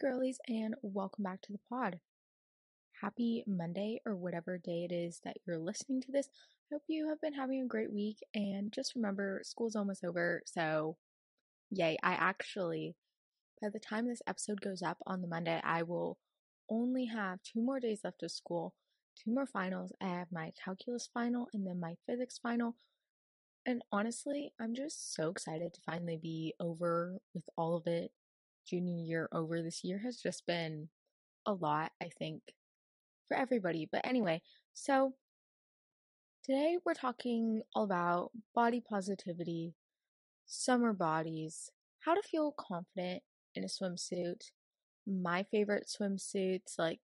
girlies, 0.00 0.38
and 0.48 0.74
welcome 0.80 1.24
back 1.24 1.42
to 1.42 1.52
the 1.52 1.60
pod. 1.68 2.00
Happy 3.02 3.44
Monday, 3.46 4.00
or 4.06 4.16
whatever 4.16 4.56
day 4.56 4.88
it 4.90 4.94
is 4.94 5.20
that 5.24 5.36
you're 5.46 5.58
listening 5.58 6.00
to 6.00 6.10
this. 6.10 6.26
I 6.26 6.76
hope 6.76 6.82
you 6.88 7.06
have 7.10 7.20
been 7.20 7.34
having 7.34 7.60
a 7.60 7.66
great 7.66 7.92
week, 7.92 8.16
and 8.34 8.72
just 8.72 8.94
remember, 8.96 9.42
school's 9.44 9.76
almost 9.76 10.02
over, 10.02 10.40
so 10.46 10.96
yay. 11.70 11.98
I 12.02 12.12
actually, 12.12 12.96
by 13.60 13.68
the 13.68 13.78
time 13.78 14.08
this 14.08 14.22
episode 14.26 14.62
goes 14.62 14.80
up 14.80 14.96
on 15.06 15.20
the 15.20 15.28
Monday, 15.28 15.60
I 15.62 15.82
will 15.82 16.16
only 16.70 17.04
have 17.04 17.42
two 17.42 17.60
more 17.60 17.78
days 17.78 18.00
left 18.02 18.22
of 18.22 18.30
school, 18.30 18.72
two 19.22 19.30
more 19.30 19.46
finals. 19.46 19.92
I 20.00 20.06
have 20.06 20.28
my 20.32 20.52
calculus 20.64 21.10
final 21.12 21.48
and 21.52 21.66
then 21.66 21.78
my 21.78 21.96
physics 22.06 22.38
final. 22.38 22.74
And 23.66 23.82
honestly, 23.92 24.54
I'm 24.58 24.74
just 24.74 25.14
so 25.14 25.28
excited 25.28 25.74
to 25.74 25.80
finally 25.84 26.16
be 26.16 26.54
over 26.58 27.18
with 27.34 27.44
all 27.58 27.76
of 27.76 27.86
it 27.86 28.12
junior 28.70 29.04
year 29.04 29.28
over 29.32 29.60
this 29.62 29.82
year 29.82 29.98
has 29.98 30.16
just 30.18 30.46
been 30.46 30.88
a 31.44 31.52
lot, 31.52 31.90
I 32.00 32.10
think, 32.18 32.42
for 33.26 33.36
everybody. 33.36 33.88
But 33.90 34.06
anyway, 34.06 34.42
so 34.72 35.14
today 36.44 36.78
we're 36.84 36.94
talking 36.94 37.62
all 37.74 37.84
about 37.84 38.30
body 38.54 38.80
positivity, 38.80 39.74
summer 40.46 40.92
bodies, 40.92 41.70
how 42.00 42.14
to 42.14 42.22
feel 42.22 42.54
confident 42.56 43.22
in 43.54 43.64
a 43.64 43.66
swimsuit, 43.66 44.50
my 45.06 45.42
favorite 45.50 45.88
swimsuits, 45.88 46.78
like 46.78 47.00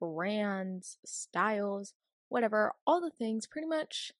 brands, 0.00 0.96
styles, 1.04 1.92
whatever, 2.30 2.72
all 2.86 3.02
the 3.02 3.10
things, 3.10 3.46
pretty 3.46 3.68
much 3.68 4.12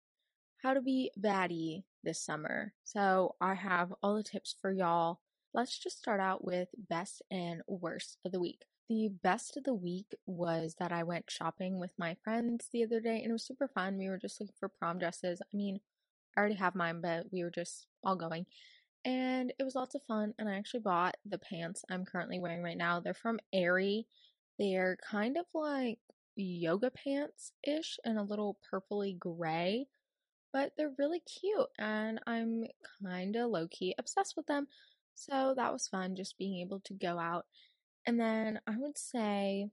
how 0.63 0.75
to 0.75 0.83
be 0.83 1.11
baddie 1.19 1.85
this 2.05 2.21
summer. 2.21 2.75
So 2.85 3.37
I 3.41 3.55
have 3.55 3.95
all 4.03 4.17
the 4.17 4.23
tips 4.23 4.55
for 4.61 4.71
y'all 4.71 5.21
Let's 5.53 5.77
just 5.77 5.99
start 5.99 6.21
out 6.21 6.45
with 6.45 6.69
best 6.89 7.23
and 7.31 7.63
worst 7.67 8.19
of 8.25 8.31
the 8.31 8.41
week. 8.41 8.63
The 8.89 9.09
best 9.23 9.57
of 9.57 9.65
the 9.65 9.75
week 9.75 10.15
was 10.27 10.77
that 10.79 10.93
I 10.93 11.03
went 11.03 11.31
shopping 11.31 11.79
with 11.79 11.93
my 11.99 12.17
friends 12.23 12.69
the 12.73 12.85
other 12.85 13.01
day 13.01 13.21
and 13.21 13.31
it 13.31 13.33
was 13.33 13.45
super 13.47 13.69
fun. 13.69 13.99
We 13.99 14.09
were 14.09 14.19
just 14.19 14.41
looking 14.41 14.55
for 14.59 14.69
prom 14.69 14.99
dresses. 14.99 15.43
I 15.43 15.57
mean, 15.57 15.81
I 16.37 16.41
already 16.41 16.55
have 16.57 16.77
mine, 16.77 17.01
but 17.01 17.27
we 17.33 17.43
were 17.43 17.51
just 17.51 17.87
all 18.05 18.15
going. 18.17 18.47
And 19.05 19.53
it 19.59 19.65
was 19.65 19.75
lots 19.75 19.97
of 19.97 20.03
fun. 20.05 20.35
And 20.39 20.49
I 20.49 20.55
actually 20.55 20.81
bought 20.81 21.17
the 21.25 21.39
pants 21.39 21.85
I'm 21.91 22.05
currently 22.05 22.39
wearing 22.39 22.63
right 22.63 22.77
now. 22.77 23.01
They're 23.01 23.15
from 23.15 23.41
Aerie. 23.53 24.07
They're 24.59 24.99
kind 25.09 25.37
of 25.37 25.47
like 25.53 25.99
yoga 26.37 26.91
pants 26.91 27.53
ish 27.67 27.99
and 28.05 28.19
a 28.19 28.23
little 28.23 28.59
purpley 28.73 29.19
gray, 29.19 29.87
but 30.53 30.73
they're 30.77 30.95
really 30.99 31.21
cute. 31.21 31.67
And 31.79 32.21
I'm 32.27 32.65
kind 33.05 33.35
of 33.37 33.51
low 33.51 33.67
key 33.69 33.95
obsessed 33.99 34.37
with 34.37 34.47
them. 34.47 34.69
So 35.15 35.55
that 35.57 35.73
was 35.73 35.89
fun, 35.89 36.17
just 36.17 36.39
being 36.39 36.61
able 36.61 36.81
to 36.81 36.95
go 36.95 37.19
out. 37.19 37.47
And 38.07 38.19
then 38.19 38.61
I 38.67 38.77
would 38.79 38.97
say 38.99 39.69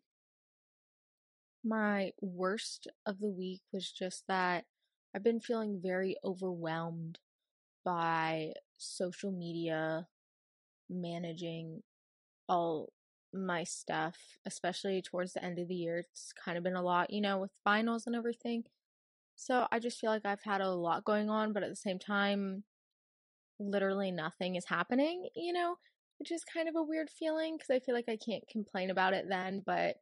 my 1.64 2.12
worst 2.22 2.88
of 3.06 3.20
the 3.20 3.30
week 3.30 3.62
was 3.72 3.92
just 3.92 4.24
that 4.28 4.66
I've 5.16 5.24
been 5.24 5.40
feeling 5.40 5.80
very 5.82 6.18
overwhelmed 6.24 7.20
by 7.84 8.54
social 8.78 9.32
media 9.32 10.08
managing 10.90 11.82
all 12.48 12.92
my 13.34 13.64
stuff, 13.64 14.18
especially 14.46 15.02
towards 15.02 15.34
the 15.34 15.44
end 15.44 15.60
of 15.60 15.68
the 15.68 15.76
year. 15.76 16.00
It's 16.00 16.34
kind 16.34 16.58
of 16.58 16.64
been 16.64 16.76
a 16.76 16.82
lot, 16.82 17.10
you 17.10 17.22
know, 17.22 17.40
with 17.40 17.52
finals 17.64 18.08
and 18.08 18.16
everything. 18.16 18.64
So 19.36 19.68
I 19.72 19.80
just 19.80 20.00
feel 20.00 20.10
like 20.10 20.26
I've 20.26 20.44
had 20.44 20.62
a 20.62 20.72
lot 20.72 21.06
going 21.06 21.30
on, 21.30 21.54
but 21.54 21.64
at 21.64 21.70
the 21.70 21.76
same 21.76 22.00
time, 22.00 22.64
literally 23.60 24.12
nothing 24.12 24.56
is 24.56 24.66
happening, 24.66 25.28
you 25.36 25.54
know, 25.54 25.76
which 26.20 26.32
is 26.32 26.44
kind 26.44 26.68
of 26.68 26.76
a 26.76 26.84
weird 26.84 27.10
feeling 27.10 27.56
because 27.58 27.70
I 27.70 27.80
feel 27.80 27.96
like 27.96 28.10
I 28.10 28.18
can't 28.18 28.48
complain 28.50 28.90
about 28.90 29.14
it 29.14 29.26
then, 29.30 29.62
but 29.66 29.96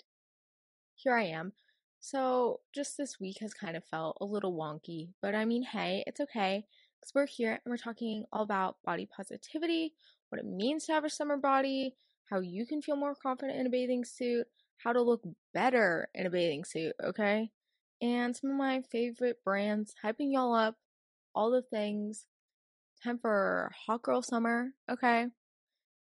here 0.96 1.16
I 1.16 1.26
am. 1.26 1.54
So 2.00 2.60
just 2.74 2.98
this 2.98 3.20
week 3.20 3.38
has 3.42 3.54
kind 3.54 3.76
of 3.76 3.84
felt 3.84 4.18
a 4.22 4.26
little 4.26 4.54
wonky, 4.54 5.10
but 5.22 5.36
I 5.36 5.46
mean, 5.46 5.64
hey, 5.64 6.04
it's 6.06 6.22
okay 6.22 6.66
because 7.00 7.14
we're 7.16 7.28
here 7.28 7.52
and 7.52 7.72
we're 7.72 7.78
talking 7.78 8.26
all 8.32 8.44
about 8.44 8.78
body 8.86 9.08
positivity, 9.08 9.94
what 10.30 10.40
it 10.40 10.46
means 10.46 10.86
to 10.86 10.94
have 10.94 11.04
a 11.04 11.10
summer 11.10 11.38
body, 11.38 11.96
how 12.30 12.40
you 12.40 12.66
can 12.66 12.82
feel 12.82 12.96
more 12.96 13.16
confident 13.16 13.60
in 13.60 13.68
a 13.68 13.72
bathing 13.72 14.06
suit, 14.06 14.46
how 14.78 14.94
to 14.94 15.02
look 15.02 15.24
better 15.54 16.10
in 16.14 16.26
a 16.26 16.30
bathing 16.30 16.64
suit, 16.64 16.94
okay? 17.04 17.50
And 18.02 18.36
some 18.36 18.52
of 18.52 18.56
my 18.58 18.82
favorite 18.92 19.38
brands, 19.44 19.96
hyping 20.04 20.34
y'all 20.34 20.54
up, 20.54 20.76
all 21.34 21.50
the 21.50 21.62
things 21.62 22.26
time 23.04 23.20
for 23.22 23.72
hot 23.86 24.02
girl 24.02 24.22
summer, 24.22 24.70
okay? 24.92 25.28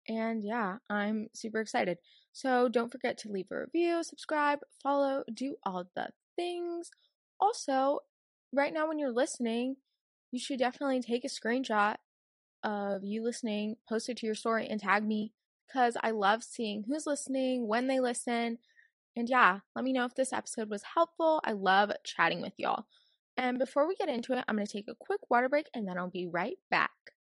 And 0.07 0.43
yeah, 0.43 0.77
I'm 0.89 1.27
super 1.33 1.59
excited. 1.59 1.97
So 2.33 2.67
don't 2.67 2.91
forget 2.91 3.17
to 3.19 3.31
leave 3.31 3.47
a 3.51 3.59
review, 3.61 4.03
subscribe, 4.03 4.59
follow, 4.81 5.23
do 5.33 5.55
all 5.65 5.85
the 5.95 6.09
things. 6.35 6.89
Also, 7.39 7.99
right 8.53 8.73
now 8.73 8.87
when 8.87 8.99
you're 8.99 9.13
listening, 9.13 9.75
you 10.31 10.39
should 10.39 10.59
definitely 10.59 11.01
take 11.01 11.23
a 11.23 11.27
screenshot 11.27 11.95
of 12.63 13.03
you 13.03 13.23
listening, 13.23 13.75
post 13.87 14.09
it 14.09 14.17
to 14.17 14.25
your 14.25 14.35
story, 14.35 14.67
and 14.67 14.79
tag 14.79 15.05
me 15.05 15.33
because 15.67 15.95
I 16.01 16.11
love 16.11 16.43
seeing 16.43 16.83
who's 16.87 17.05
listening, 17.05 17.67
when 17.67 17.87
they 17.87 17.99
listen. 17.99 18.57
And 19.15 19.29
yeah, 19.29 19.59
let 19.75 19.85
me 19.85 19.93
know 19.93 20.05
if 20.05 20.15
this 20.15 20.33
episode 20.33 20.69
was 20.69 20.83
helpful. 20.95 21.39
I 21.43 21.51
love 21.51 21.91
chatting 22.03 22.41
with 22.41 22.53
y'all. 22.57 22.85
And 23.37 23.59
before 23.59 23.87
we 23.87 23.95
get 23.95 24.09
into 24.09 24.33
it, 24.33 24.43
I'm 24.47 24.55
going 24.55 24.67
to 24.67 24.71
take 24.71 24.87
a 24.87 24.95
quick 24.99 25.21
water 25.29 25.49
break 25.49 25.67
and 25.73 25.87
then 25.87 25.97
I'll 25.97 26.09
be 26.09 26.27
right 26.31 26.57
back. 26.69 26.91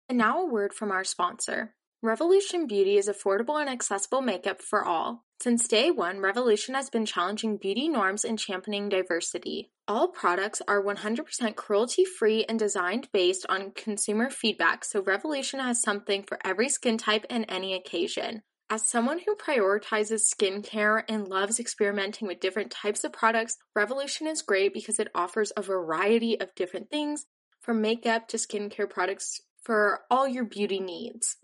And 0.09 0.17
now 0.17 0.41
a 0.41 0.45
word 0.45 0.73
from 0.73 0.91
our 0.91 1.03
sponsor. 1.03 1.75
Revolution 2.03 2.67
Beauty 2.67 2.97
is 2.97 3.09
affordable 3.09 3.59
and 3.59 3.67
accessible 3.67 4.21
makeup 4.21 4.61
for 4.61 4.85
all. 4.85 5.25
Since 5.41 5.67
day 5.67 5.89
one, 5.89 6.19
Revolution 6.19 6.75
has 6.75 6.91
been 6.91 7.05
challenging 7.07 7.57
beauty 7.57 7.89
norms 7.89 8.23
and 8.23 8.37
championing 8.37 8.87
diversity. 8.87 9.71
All 9.87 10.07
products 10.07 10.61
are 10.67 10.83
100% 10.83 11.55
cruelty 11.55 12.05
free 12.05 12.45
and 12.47 12.59
designed 12.59 13.09
based 13.11 13.47
on 13.49 13.71
consumer 13.71 14.29
feedback, 14.29 14.85
so 14.85 15.01
Revolution 15.01 15.59
has 15.59 15.81
something 15.81 16.23
for 16.23 16.37
every 16.45 16.69
skin 16.69 16.97
type 16.97 17.25
and 17.31 17.45
any 17.49 17.73
occasion. 17.73 18.43
As 18.69 18.85
someone 18.85 19.19
who 19.19 19.33
prioritizes 19.35 20.29
skincare 20.29 21.01
and 21.07 21.29
loves 21.29 21.57
experimenting 21.57 22.27
with 22.27 22.41
different 22.41 22.69
types 22.69 23.05
of 23.05 23.13
products, 23.13 23.57
Revolution 23.73 24.27
is 24.27 24.41
great 24.41 24.73
because 24.73 24.99
it 24.99 25.07
offers 25.15 25.53
a 25.55 25.61
variety 25.61 26.37
of 26.37 26.53
different 26.53 26.89
things, 26.89 27.27
from 27.61 27.81
makeup 27.81 28.27
to 28.27 28.35
skincare 28.35 28.89
products 28.89 29.39
for 29.61 30.01
all 30.11 30.27
your 30.27 30.43
beauty 30.43 30.81
needs. 30.81 31.37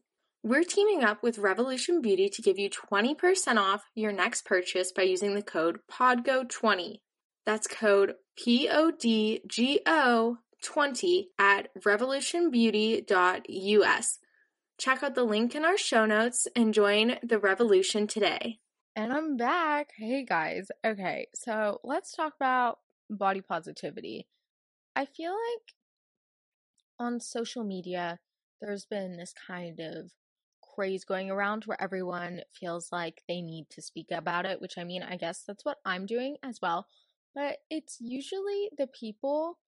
We're 0.44 0.66
teaming 0.66 1.06
up 1.06 1.24
with 1.24 1.38
Revolution 1.38 2.02
Beauty 2.02 2.28
to 2.28 2.42
give 2.42 2.60
you 2.60 2.70
20% 2.70 3.58
off 3.58 3.86
your 3.96 4.12
next 4.12 4.44
purchase 4.44 4.92
by 4.92 5.04
using 5.04 5.34
the 5.34 5.42
code 5.42 5.80
PODGO20. 5.90 6.98
That's 7.46 7.68
code 7.68 8.16
P 8.38 8.68
O 8.70 8.92
D 8.92 9.40
G 9.48 9.80
O 9.86 10.40
20 10.62 11.30
at 11.40 11.70
revolutionbeauty.us. 11.82 14.20
Check 14.84 15.02
out 15.02 15.16
the 15.16 15.24
link 15.24 15.56
in 15.56 15.64
our 15.64 15.78
show 15.78 16.06
notes 16.06 16.46
and 16.58 16.74
join 16.74 17.16
the 17.24 17.40
revolution 17.40 18.06
today. 18.06 18.60
And 18.98 19.14
I'm 19.14 19.38
back. 19.38 19.92
Hey 19.96 20.26
guys. 20.26 20.68
Okay, 20.86 21.28
so 21.34 21.80
let's 21.86 22.12
talk 22.12 22.34
about 22.36 22.80
body 23.10 23.40
positivity. 23.40 24.28
I 24.94 25.06
feel 25.06 25.32
like 25.32 25.74
on 27.00 27.22
social 27.22 27.64
media, 27.64 28.20
there's 28.60 28.84
been 28.84 29.16
this 29.16 29.34
kind 29.48 29.80
of 29.80 30.12
craze 30.76 31.06
going 31.06 31.32
around 31.32 31.64
where 31.64 31.82
everyone 31.82 32.42
feels 32.52 32.90
like 32.92 33.22
they 33.26 33.42
need 33.42 33.68
to 33.70 33.82
speak 33.82 34.08
about 34.12 34.46
it, 34.46 34.60
which 34.60 34.78
I 34.78 34.84
mean, 34.84 35.02
I 35.02 35.16
guess 35.16 35.44
that's 35.48 35.64
what 35.64 35.78
I'm 35.86 36.06
doing 36.06 36.36
as 36.44 36.60
well. 36.62 36.88
But 37.34 37.60
it's 37.70 38.00
usually 38.02 38.70
the 38.78 38.88
people 38.88 39.60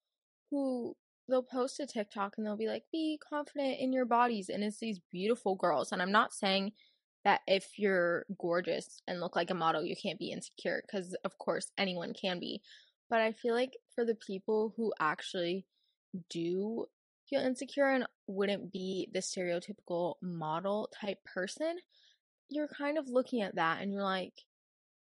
who 0.52 0.98
they'll 1.28 1.44
post 1.44 1.80
a 1.80 1.88
TikTok 1.88 2.36
and 2.38 2.46
they'll 2.46 2.58
be 2.58 2.68
like, 2.68 2.84
be 2.92 3.20
confident 3.28 3.80
in 3.80 3.92
your 3.94 4.06
bodies. 4.06 4.50
And 4.50 4.64
it's 4.64 4.80
these 4.80 5.00
beautiful 5.12 5.56
girls. 5.56 5.92
And 5.92 6.02
I'm 6.02 6.12
not 6.12 6.34
saying 6.34 6.74
that 7.24 7.42
if 7.48 7.80
you're 7.80 8.26
gorgeous 8.40 9.02
and 9.08 9.20
look 9.20 9.36
like 9.36 9.50
a 9.50 9.56
model, 9.56 9.84
you 9.84 9.96
can't 9.96 10.20
be 10.20 10.32
insecure, 10.32 10.84
because 10.86 11.16
of 11.24 11.38
course 11.40 11.72
anyone 11.78 12.14
can 12.14 12.40
be. 12.40 12.62
But 13.10 13.22
I 13.22 13.32
feel 13.32 13.56
like 13.56 13.78
for 13.96 14.06
the 14.06 14.16
people 14.16 14.74
who 14.78 14.94
actually 15.00 15.66
do 16.30 16.86
feel 17.28 17.42
insecure 17.42 17.90
and 17.90 18.06
wouldn't 18.28 18.72
be 18.72 19.10
the 19.12 19.20
stereotypical 19.20 20.16
model 20.22 20.90
type 21.02 21.18
person, 21.26 21.78
you're 22.50 22.68
kind 22.68 23.00
of 23.00 23.10
looking 23.10 23.42
at 23.42 23.56
that 23.56 23.82
and 23.82 23.92
you're 23.92 24.04
like, 24.04 24.34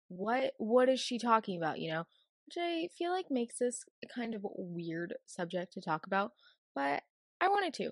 what 0.10 0.54
what 0.58 0.90
is 0.90 1.00
she 1.00 1.20
talking 1.20 1.58
about, 1.58 1.80
you 1.80 1.92
know? 1.92 2.04
Which 2.50 2.58
I 2.60 2.90
feel 2.98 3.12
like 3.12 3.30
makes 3.30 3.60
this 3.60 3.84
kind 4.14 4.34
of 4.34 4.44
weird 4.56 5.14
subject 5.28 5.72
to 5.74 5.82
talk 5.82 6.08
about, 6.08 6.32
but 6.74 7.04
I 7.40 7.48
wanted 7.48 7.76
to. 7.76 7.92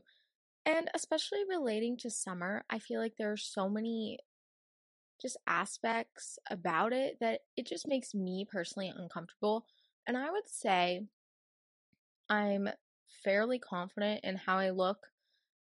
And 0.66 0.90
especially 0.96 1.42
relating 1.48 1.96
to 1.98 2.10
summer, 2.10 2.64
I 2.68 2.80
feel 2.80 3.00
like 3.00 3.14
there 3.18 3.32
are 3.32 3.38
so 3.38 3.70
many 3.70 4.18
just 5.22 5.38
aspects 5.46 6.40
about 6.50 6.92
it 6.92 7.18
that 7.20 7.42
it 7.56 7.68
just 7.68 7.88
makes 7.88 8.16
me 8.16 8.48
personally 8.52 8.92
uncomfortable. 8.98 9.66
And 10.08 10.18
I 10.18 10.32
would 10.32 10.50
say 10.50 11.02
I'm 12.28 12.68
fairly 13.24 13.60
confident 13.60 14.22
in 14.24 14.38
how 14.38 14.58
I 14.58 14.72
look 14.72 15.06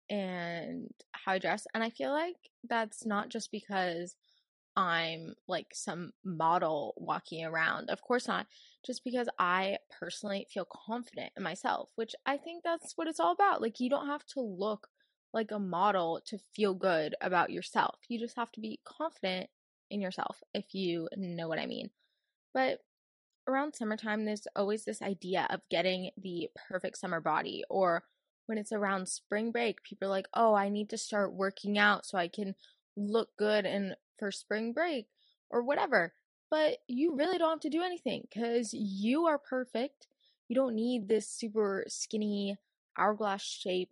and 0.09 0.89
how 1.11 1.33
I 1.33 1.39
dress. 1.39 1.67
And 1.73 1.83
I 1.83 1.89
feel 1.89 2.11
like 2.11 2.37
that's 2.63 3.05
not 3.05 3.27
just 3.27 3.51
because 3.51 4.15
I'm 4.75 5.35
like 5.47 5.67
some 5.73 6.11
model 6.23 6.93
walking 6.97 7.45
around. 7.45 7.89
Of 7.89 8.01
course 8.01 8.27
not. 8.27 8.47
Just 8.85 9.03
because 9.03 9.29
I 9.39 9.77
personally 9.99 10.47
feel 10.53 10.65
confident 10.65 11.31
in 11.37 11.43
myself, 11.43 11.89
which 11.95 12.13
I 12.25 12.37
think 12.37 12.63
that's 12.63 12.93
what 12.95 13.07
it's 13.07 13.19
all 13.19 13.31
about. 13.31 13.61
Like, 13.61 13.79
you 13.79 13.89
don't 13.89 14.07
have 14.07 14.25
to 14.27 14.41
look 14.41 14.87
like 15.33 15.51
a 15.51 15.59
model 15.59 16.21
to 16.27 16.37
feel 16.55 16.73
good 16.73 17.15
about 17.21 17.49
yourself. 17.49 17.95
You 18.09 18.19
just 18.19 18.37
have 18.37 18.51
to 18.53 18.61
be 18.61 18.79
confident 18.85 19.49
in 19.89 20.01
yourself, 20.01 20.41
if 20.53 20.73
you 20.73 21.07
know 21.17 21.47
what 21.47 21.59
I 21.59 21.65
mean. 21.65 21.89
But 22.53 22.79
around 23.47 23.75
summertime, 23.75 24.25
there's 24.25 24.47
always 24.55 24.85
this 24.85 25.01
idea 25.01 25.47
of 25.49 25.61
getting 25.69 26.11
the 26.21 26.49
perfect 26.69 26.97
summer 26.97 27.21
body, 27.21 27.63
or 27.69 28.03
when 28.45 28.57
it's 28.57 28.71
around 28.71 29.09
spring 29.09 29.51
break, 29.51 29.83
people 29.83 30.07
are 30.07 30.11
like, 30.11 30.27
oh, 30.33 30.53
I 30.53 30.69
need 30.69 30.89
to 30.91 30.97
start 30.97 31.33
working 31.33 31.77
out 31.77 32.05
so 32.05 32.17
I 32.17 32.27
can 32.27 32.55
look 32.95 33.29
good 33.37 33.65
and 33.65 33.95
for 34.17 34.31
spring 34.31 34.73
break 34.73 35.07
or 35.49 35.63
whatever. 35.63 36.13
But 36.49 36.77
you 36.87 37.15
really 37.15 37.37
don't 37.37 37.49
have 37.49 37.59
to 37.61 37.69
do 37.69 37.83
anything 37.83 38.27
because 38.29 38.73
you 38.73 39.25
are 39.25 39.37
perfect. 39.37 40.07
You 40.47 40.55
don't 40.55 40.75
need 40.75 41.07
this 41.07 41.27
super 41.27 41.85
skinny, 41.87 42.57
hourglass 42.97 43.41
shape, 43.43 43.89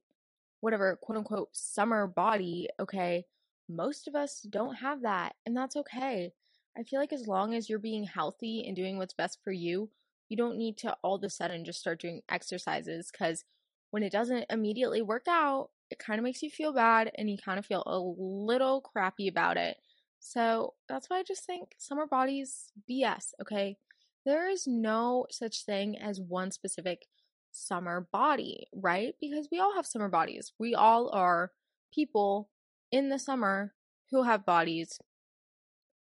whatever, 0.62 0.98
quote 1.02 1.18
unquote, 1.18 1.50
summer 1.52 2.08
body. 2.08 2.70
Okay. 2.80 3.26
Most 3.70 4.08
of 4.08 4.16
us 4.16 4.42
don't 4.42 4.76
have 4.76 5.02
that, 5.04 5.36
and 5.46 5.56
that's 5.56 5.78
okay. 5.78 6.34
I 6.78 6.84
feel 6.84 7.00
like 7.00 7.14
as 7.14 7.28
long 7.28 7.54
as 7.54 7.70
you're 7.70 7.80
being 7.80 8.04
healthy 8.04 8.66
and 8.68 8.76
doing 8.76 8.98
what's 8.98 9.14
best 9.14 9.40
for 9.44 9.52
you, 9.52 9.90
you 10.28 10.38
don't 10.38 10.58
need 10.58 10.78
to 10.80 10.96
all 11.02 11.16
of 11.16 11.24
a 11.24 11.30
sudden 11.30 11.64
just 11.64 11.80
start 11.80 12.02
doing 12.02 12.22
exercises 12.30 13.10
because 13.12 13.46
when 13.92 14.04
it 14.04 14.12
doesn't 14.12 14.46
immediately 14.50 15.02
work 15.02 15.28
out, 15.30 15.70
it 15.94 16.00
kind 16.00 16.20
of 16.20 16.24
makes 16.24 16.42
you 16.42 16.50
feel 16.50 16.74
bad 16.74 17.12
and 17.16 17.30
you 17.30 17.38
kind 17.38 17.60
of 17.60 17.66
feel 17.66 17.84
a 17.86 17.98
little 17.98 18.82
crappy 18.82 19.28
about 19.28 19.58
it. 19.58 19.78
So 20.20 20.74
that's 20.90 21.10
why 21.10 21.20
I 21.20 21.24
just 21.24 21.46
think 21.46 21.76
summer 21.78 22.08
bodies 22.08 22.72
BS, 22.90 23.34
okay? 23.42 23.78
There 24.26 24.50
is 24.50 24.66
no 24.66 25.28
such 25.30 25.66
thing 25.66 25.98
as 26.00 26.20
one 26.20 26.50
specific 26.50 27.06
summer 27.52 28.08
body, 28.12 28.68
right? 28.74 29.14
Because 29.22 29.50
we 29.52 29.60
all 29.60 29.76
have 29.76 29.86
summer 29.86 30.10
bodies. 30.10 30.54
We 30.58 30.74
all 30.74 31.10
are 31.14 31.52
people 31.94 32.50
in 32.92 33.10
the 33.10 33.20
summer 33.20 33.74
who 34.10 34.24
have 34.24 34.46
bodies. 34.46 34.98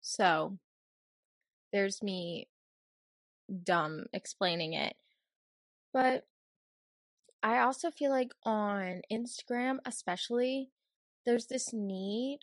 So 0.01 0.59
there's 1.73 2.03
me 2.03 2.49
dumb 3.63 4.07
explaining 4.13 4.73
it. 4.73 4.95
But 5.93 6.25
I 7.47 7.61
also 7.61 7.93
feel 7.93 8.11
like 8.11 8.33
on 8.43 9.03
Instagram, 9.11 9.77
especially, 9.87 10.71
there's 11.25 11.47
this 11.47 11.73
need 11.73 12.41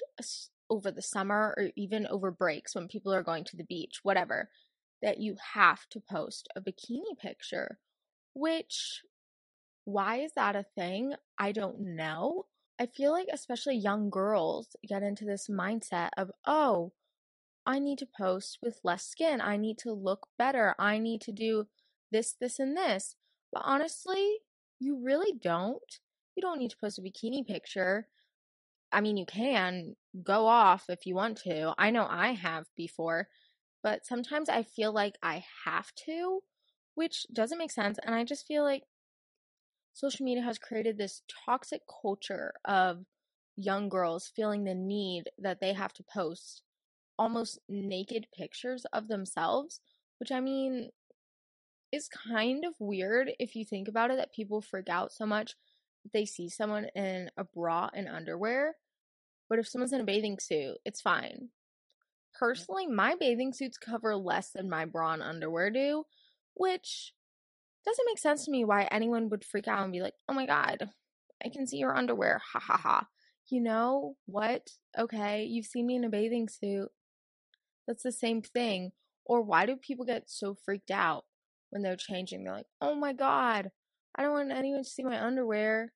over 0.69 0.91
the 0.91 1.01
summer 1.01 1.53
or 1.57 1.71
even 1.75 2.07
over 2.07 2.31
breaks 2.31 2.73
when 2.73 2.87
people 2.87 3.13
are 3.13 3.21
going 3.21 3.43
to 3.43 3.57
the 3.57 3.65
beach, 3.65 3.99
whatever, 4.03 4.49
that 5.01 5.19
you 5.19 5.35
have 5.55 5.89
to 5.89 5.99
post 5.99 6.47
a 6.55 6.61
bikini 6.61 7.19
picture. 7.21 7.79
Which, 8.33 9.01
why 9.83 10.21
is 10.21 10.31
that 10.37 10.55
a 10.55 10.65
thing? 10.73 11.15
I 11.37 11.51
don't 11.51 11.81
know. 11.81 12.45
I 12.79 12.85
feel 12.85 13.11
like, 13.11 13.27
especially 13.29 13.75
young 13.75 14.09
girls, 14.09 14.69
get 14.87 15.03
into 15.03 15.25
this 15.25 15.49
mindset 15.49 16.11
of, 16.15 16.31
oh, 16.47 16.93
I 17.65 17.79
need 17.79 17.97
to 17.97 18.07
post 18.17 18.59
with 18.61 18.79
less 18.85 19.05
skin. 19.05 19.41
I 19.41 19.57
need 19.57 19.79
to 19.79 19.91
look 19.91 20.27
better. 20.39 20.75
I 20.79 20.97
need 20.97 21.19
to 21.23 21.33
do 21.33 21.67
this, 22.09 22.37
this, 22.39 22.57
and 22.57 22.77
this. 22.77 23.17
But 23.51 23.63
honestly, 23.65 24.37
you 24.83 24.99
really 25.03 25.33
don't. 25.41 25.99
You 26.35 26.41
don't 26.41 26.59
need 26.59 26.71
to 26.71 26.77
post 26.77 26.99
a 26.99 27.01
bikini 27.01 27.45
picture. 27.45 28.07
I 28.91 29.01
mean, 29.01 29.17
you 29.17 29.25
can 29.25 29.95
go 30.23 30.47
off 30.47 30.85
if 30.89 31.05
you 31.05 31.15
want 31.15 31.37
to. 31.43 31.73
I 31.77 31.89
know 31.89 32.07
I 32.09 32.33
have 32.33 32.65
before, 32.75 33.27
but 33.81 34.05
sometimes 34.05 34.49
I 34.49 34.63
feel 34.63 34.93
like 34.93 35.15
I 35.23 35.43
have 35.65 35.93
to, 36.05 36.41
which 36.95 37.25
doesn't 37.33 37.57
make 37.57 37.71
sense. 37.71 37.97
And 38.03 38.13
I 38.13 38.23
just 38.23 38.45
feel 38.45 38.63
like 38.63 38.83
social 39.93 40.25
media 40.25 40.43
has 40.43 40.57
created 40.57 40.97
this 40.97 41.21
toxic 41.45 41.81
culture 42.01 42.53
of 42.65 43.05
young 43.55 43.89
girls 43.89 44.31
feeling 44.35 44.63
the 44.63 44.75
need 44.75 45.25
that 45.37 45.59
they 45.61 45.73
have 45.73 45.93
to 45.93 46.03
post 46.03 46.63
almost 47.17 47.59
naked 47.69 48.25
pictures 48.35 48.85
of 48.91 49.07
themselves, 49.07 49.79
which 50.19 50.31
I 50.31 50.39
mean, 50.39 50.89
is 51.93 52.09
kind 52.09 52.65
of 52.65 52.73
weird 52.79 53.31
if 53.39 53.55
you 53.55 53.63
think 53.63 53.87
about 53.87 54.11
it 54.11 54.17
that 54.17 54.33
people 54.33 54.59
freak 54.61 54.89
out 54.89 55.13
so 55.13 55.25
much 55.25 55.55
they 56.11 56.25
see 56.25 56.49
someone 56.49 56.87
in 56.95 57.29
a 57.37 57.43
bra 57.43 57.89
and 57.93 58.07
underwear. 58.07 58.75
But 59.49 59.59
if 59.59 59.67
someone's 59.67 59.93
in 59.93 60.01
a 60.01 60.05
bathing 60.05 60.39
suit, 60.39 60.77
it's 60.85 61.01
fine. 61.01 61.33
Mm-hmm. 61.33 62.39
Personally, 62.39 62.87
my 62.87 63.15
bathing 63.19 63.53
suits 63.53 63.77
cover 63.77 64.15
less 64.15 64.49
than 64.51 64.69
my 64.69 64.85
bra 64.85 65.13
and 65.13 65.23
underwear 65.23 65.69
do, 65.69 66.05
which 66.55 67.13
doesn't 67.85 68.05
make 68.05 68.17
sense 68.17 68.45
to 68.45 68.51
me 68.51 68.65
why 68.65 68.87
anyone 68.91 69.29
would 69.29 69.45
freak 69.45 69.67
out 69.67 69.83
and 69.83 69.93
be 69.93 70.01
like, 70.01 70.15
oh 70.27 70.33
my 70.33 70.45
god, 70.45 70.89
I 71.43 71.49
can 71.49 71.67
see 71.67 71.77
your 71.77 71.95
underwear. 71.95 72.41
Ha 72.53 72.59
ha 72.59 72.77
ha. 72.77 73.07
You 73.49 73.61
know 73.61 74.15
what? 74.25 74.69
Okay, 74.97 75.43
you've 75.43 75.65
seen 75.65 75.85
me 75.85 75.97
in 75.97 76.05
a 76.05 76.09
bathing 76.09 76.49
suit. 76.49 76.89
That's 77.87 78.03
the 78.03 78.11
same 78.11 78.41
thing. 78.41 78.93
Or 79.25 79.41
why 79.41 79.65
do 79.65 79.75
people 79.75 80.05
get 80.05 80.29
so 80.29 80.55
freaked 80.65 80.91
out 80.91 81.25
when 81.73 81.81
they're 81.81 81.95
changing. 81.95 82.43
They're 82.43 82.53
like, 82.53 82.67
oh 82.81 82.93
my 82.93 83.13
god, 83.13 83.71
I 84.15 84.21
don't 84.21 84.31
want 84.31 84.51
anyone 84.51 84.83
to 84.83 84.89
see 84.89 85.03
my 85.03 85.21
underwear. 85.21 85.91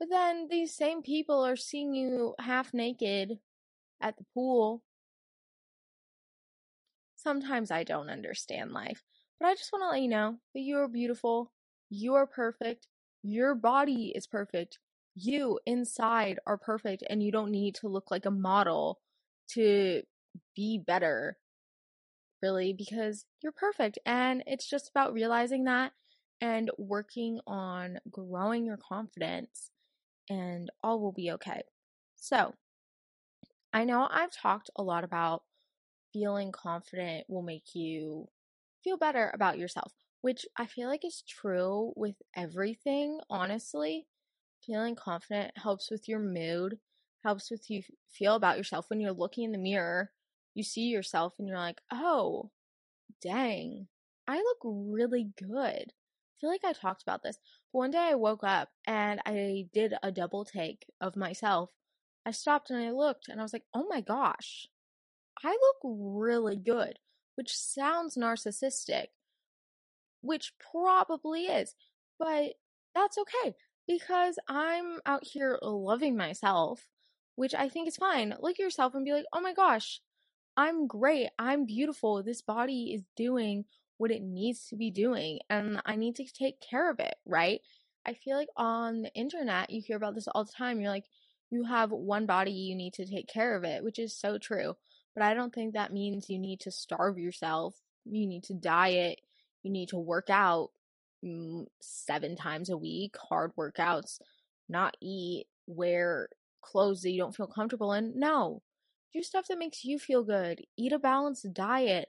But 0.00 0.08
then 0.10 0.48
these 0.50 0.74
same 0.74 1.02
people 1.02 1.44
are 1.44 1.56
seeing 1.56 1.94
you 1.94 2.34
half 2.38 2.72
naked 2.72 3.38
at 4.00 4.16
the 4.16 4.24
pool. 4.34 4.82
Sometimes 7.16 7.70
I 7.70 7.84
don't 7.84 8.10
understand 8.10 8.72
life, 8.72 9.02
but 9.38 9.46
I 9.46 9.54
just 9.54 9.70
want 9.72 9.84
to 9.84 9.90
let 9.90 10.00
you 10.00 10.08
know 10.08 10.38
that 10.54 10.60
you 10.60 10.78
are 10.78 10.88
beautiful, 10.88 11.52
you 11.88 12.14
are 12.14 12.26
perfect, 12.26 12.88
your 13.22 13.54
body 13.54 14.12
is 14.16 14.26
perfect, 14.26 14.78
you 15.14 15.60
inside 15.66 16.40
are 16.46 16.58
perfect, 16.58 17.04
and 17.08 17.22
you 17.22 17.30
don't 17.30 17.52
need 17.52 17.76
to 17.76 17.88
look 17.88 18.10
like 18.10 18.26
a 18.26 18.30
model 18.30 18.98
to 19.50 20.02
be 20.56 20.82
better 20.84 21.36
really, 22.42 22.72
because 22.72 23.24
you're 23.42 23.52
perfect. 23.52 23.98
And 24.06 24.42
it's 24.46 24.68
just 24.68 24.88
about 24.90 25.12
realizing 25.12 25.64
that 25.64 25.92
and 26.40 26.70
working 26.78 27.40
on 27.46 27.98
growing 28.10 28.66
your 28.66 28.78
confidence, 28.78 29.70
and 30.30 30.70
all 30.82 31.00
will 31.00 31.12
be 31.12 31.30
okay. 31.32 31.62
So, 32.16 32.54
I 33.72 33.84
know 33.84 34.08
I've 34.10 34.32
talked 34.32 34.70
a 34.76 34.82
lot 34.82 35.04
about 35.04 35.44
feeling 36.12 36.52
confident 36.52 37.28
will 37.28 37.42
make 37.42 37.74
you 37.74 38.28
feel 38.84 38.96
better 38.96 39.30
about 39.34 39.58
yourself, 39.58 39.92
which 40.20 40.46
I 40.56 40.66
feel 40.66 40.88
like 40.88 41.04
is 41.04 41.22
true 41.22 41.92
with 41.96 42.16
everything, 42.36 43.20
honestly. 43.30 44.06
Feeling 44.66 44.94
confident 44.96 45.58
helps 45.58 45.90
with 45.90 46.08
your 46.08 46.20
mood, 46.20 46.78
helps 47.24 47.50
with 47.50 47.70
you 47.70 47.82
feel 48.08 48.34
about 48.34 48.58
yourself 48.58 48.90
when 48.90 49.00
you're 49.00 49.12
looking 49.12 49.44
in 49.44 49.52
the 49.52 49.58
mirror 49.58 50.12
you 50.54 50.62
see 50.62 50.82
yourself 50.88 51.34
and 51.38 51.48
you're 51.48 51.58
like, 51.58 51.80
oh, 51.92 52.50
dang, 53.22 53.88
I 54.26 54.36
look 54.36 54.58
really 54.64 55.30
good. 55.40 55.92
I 55.92 56.34
feel 56.40 56.50
like 56.50 56.64
I 56.64 56.72
talked 56.72 57.02
about 57.02 57.22
this. 57.22 57.38
But 57.72 57.78
one 57.78 57.90
day 57.90 57.98
I 58.10 58.14
woke 58.14 58.44
up 58.44 58.68
and 58.86 59.20
I 59.26 59.66
did 59.72 59.94
a 60.02 60.12
double 60.12 60.44
take 60.44 60.86
of 61.00 61.16
myself. 61.16 61.70
I 62.26 62.30
stopped 62.30 62.70
and 62.70 62.82
I 62.82 62.90
looked 62.90 63.28
and 63.28 63.40
I 63.40 63.42
was 63.42 63.52
like, 63.52 63.64
oh 63.74 63.86
my 63.88 64.00
gosh, 64.00 64.68
I 65.44 65.50
look 65.50 65.96
really 65.98 66.56
good, 66.56 66.98
which 67.34 67.56
sounds 67.56 68.16
narcissistic, 68.16 69.06
which 70.20 70.52
probably 70.70 71.42
is, 71.46 71.74
but 72.18 72.52
that's 72.94 73.18
okay 73.18 73.54
because 73.88 74.38
I'm 74.48 75.00
out 75.06 75.24
here 75.24 75.58
loving 75.62 76.16
myself, 76.16 76.86
which 77.34 77.54
I 77.54 77.68
think 77.68 77.88
is 77.88 77.96
fine. 77.96 78.34
Look 78.40 78.52
at 78.52 78.58
yourself 78.62 78.94
and 78.94 79.04
be 79.04 79.12
like, 79.12 79.24
oh 79.32 79.40
my 79.40 79.52
gosh, 79.52 80.00
I'm 80.56 80.86
great. 80.86 81.28
I'm 81.38 81.64
beautiful. 81.64 82.22
This 82.22 82.42
body 82.42 82.92
is 82.94 83.02
doing 83.16 83.64
what 83.98 84.10
it 84.10 84.22
needs 84.22 84.66
to 84.68 84.76
be 84.76 84.90
doing, 84.90 85.40
and 85.48 85.80
I 85.86 85.96
need 85.96 86.16
to 86.16 86.24
take 86.26 86.60
care 86.60 86.90
of 86.90 86.98
it, 86.98 87.14
right? 87.24 87.60
I 88.04 88.14
feel 88.14 88.36
like 88.36 88.48
on 88.56 89.02
the 89.02 89.14
internet, 89.14 89.70
you 89.70 89.80
hear 89.80 89.96
about 89.96 90.14
this 90.14 90.28
all 90.28 90.44
the 90.44 90.52
time. 90.52 90.80
You're 90.80 90.90
like, 90.90 91.06
you 91.50 91.64
have 91.64 91.90
one 91.90 92.26
body, 92.26 92.50
you 92.50 92.74
need 92.74 92.94
to 92.94 93.06
take 93.06 93.28
care 93.28 93.54
of 93.54 93.64
it, 93.64 93.84
which 93.84 93.98
is 93.98 94.16
so 94.18 94.38
true. 94.38 94.76
But 95.14 95.22
I 95.22 95.34
don't 95.34 95.54
think 95.54 95.74
that 95.74 95.92
means 95.92 96.28
you 96.28 96.38
need 96.38 96.60
to 96.60 96.70
starve 96.70 97.18
yourself. 97.18 97.76
You 98.04 98.26
need 98.26 98.44
to 98.44 98.54
diet. 98.54 99.20
You 99.62 99.70
need 99.70 99.90
to 99.90 99.98
work 99.98 100.30
out 100.30 100.70
mm, 101.24 101.66
seven 101.80 102.36
times 102.36 102.70
a 102.70 102.76
week, 102.76 103.16
hard 103.28 103.52
workouts, 103.56 104.18
not 104.68 104.96
eat, 105.00 105.46
wear 105.66 106.28
clothes 106.62 107.02
that 107.02 107.10
you 107.10 107.18
don't 107.18 107.36
feel 107.36 107.46
comfortable 107.46 107.92
in. 107.92 108.18
No, 108.18 108.62
do 109.12 109.22
stuff 109.22 109.46
that 109.48 109.58
makes 109.58 109.84
you 109.84 109.98
feel 109.98 110.24
good. 110.24 110.62
Eat 110.76 110.92
a 110.92 110.98
balanced 110.98 111.52
diet. 111.52 112.08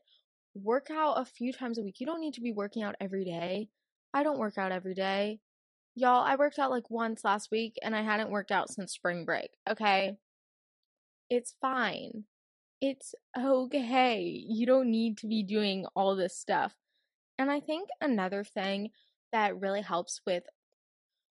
Work 0.55 0.89
out 0.91 1.13
a 1.19 1.25
few 1.25 1.51
times 1.53 1.77
a 1.77 1.83
week. 1.83 1.99
You 1.99 2.05
don't 2.05 2.21
need 2.21 2.33
to 2.35 2.41
be 2.41 2.51
working 2.51 2.83
out 2.83 2.95
every 3.01 3.25
day. 3.25 3.69
I 4.13 4.23
don't 4.23 4.39
work 4.39 4.57
out 4.57 4.71
every 4.71 4.93
day. 4.93 5.39
Y'all, 5.95 6.23
I 6.23 6.35
worked 6.35 6.59
out 6.59 6.71
like 6.71 6.89
once 6.89 7.23
last 7.23 7.51
week 7.51 7.77
and 7.83 7.95
I 7.95 8.01
hadn't 8.03 8.31
worked 8.31 8.51
out 8.51 8.69
since 8.71 8.93
spring 8.93 9.25
break, 9.25 9.51
okay? 9.69 10.17
It's 11.29 11.53
fine. 11.59 12.25
it's 12.81 13.15
okay. 13.37 14.21
You 14.21 14.65
don't 14.65 14.91
need 14.91 15.17
to 15.19 15.27
be 15.27 15.43
doing 15.43 15.85
all 15.95 16.15
this 16.15 16.37
stuff. 16.37 16.75
And 17.39 17.51
I 17.51 17.59
think 17.61 17.89
another 18.01 18.43
thing 18.43 18.91
that 19.31 19.59
really 19.59 19.81
helps 19.81 20.21
with 20.25 20.43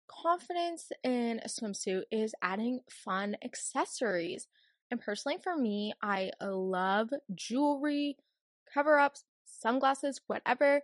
confidence 0.07 0.91
in 1.03 1.39
a 1.43 1.47
swimsuit 1.47 2.03
is 2.11 2.33
adding 2.41 2.81
fun 2.89 3.37
accessories. 3.43 4.47
And 4.95 5.03
personally, 5.03 5.37
for 5.43 5.57
me, 5.57 5.91
I 6.01 6.31
love 6.41 7.09
jewelry, 7.33 8.15
cover 8.73 8.97
ups, 8.97 9.25
sunglasses, 9.43 10.21
whatever. 10.27 10.83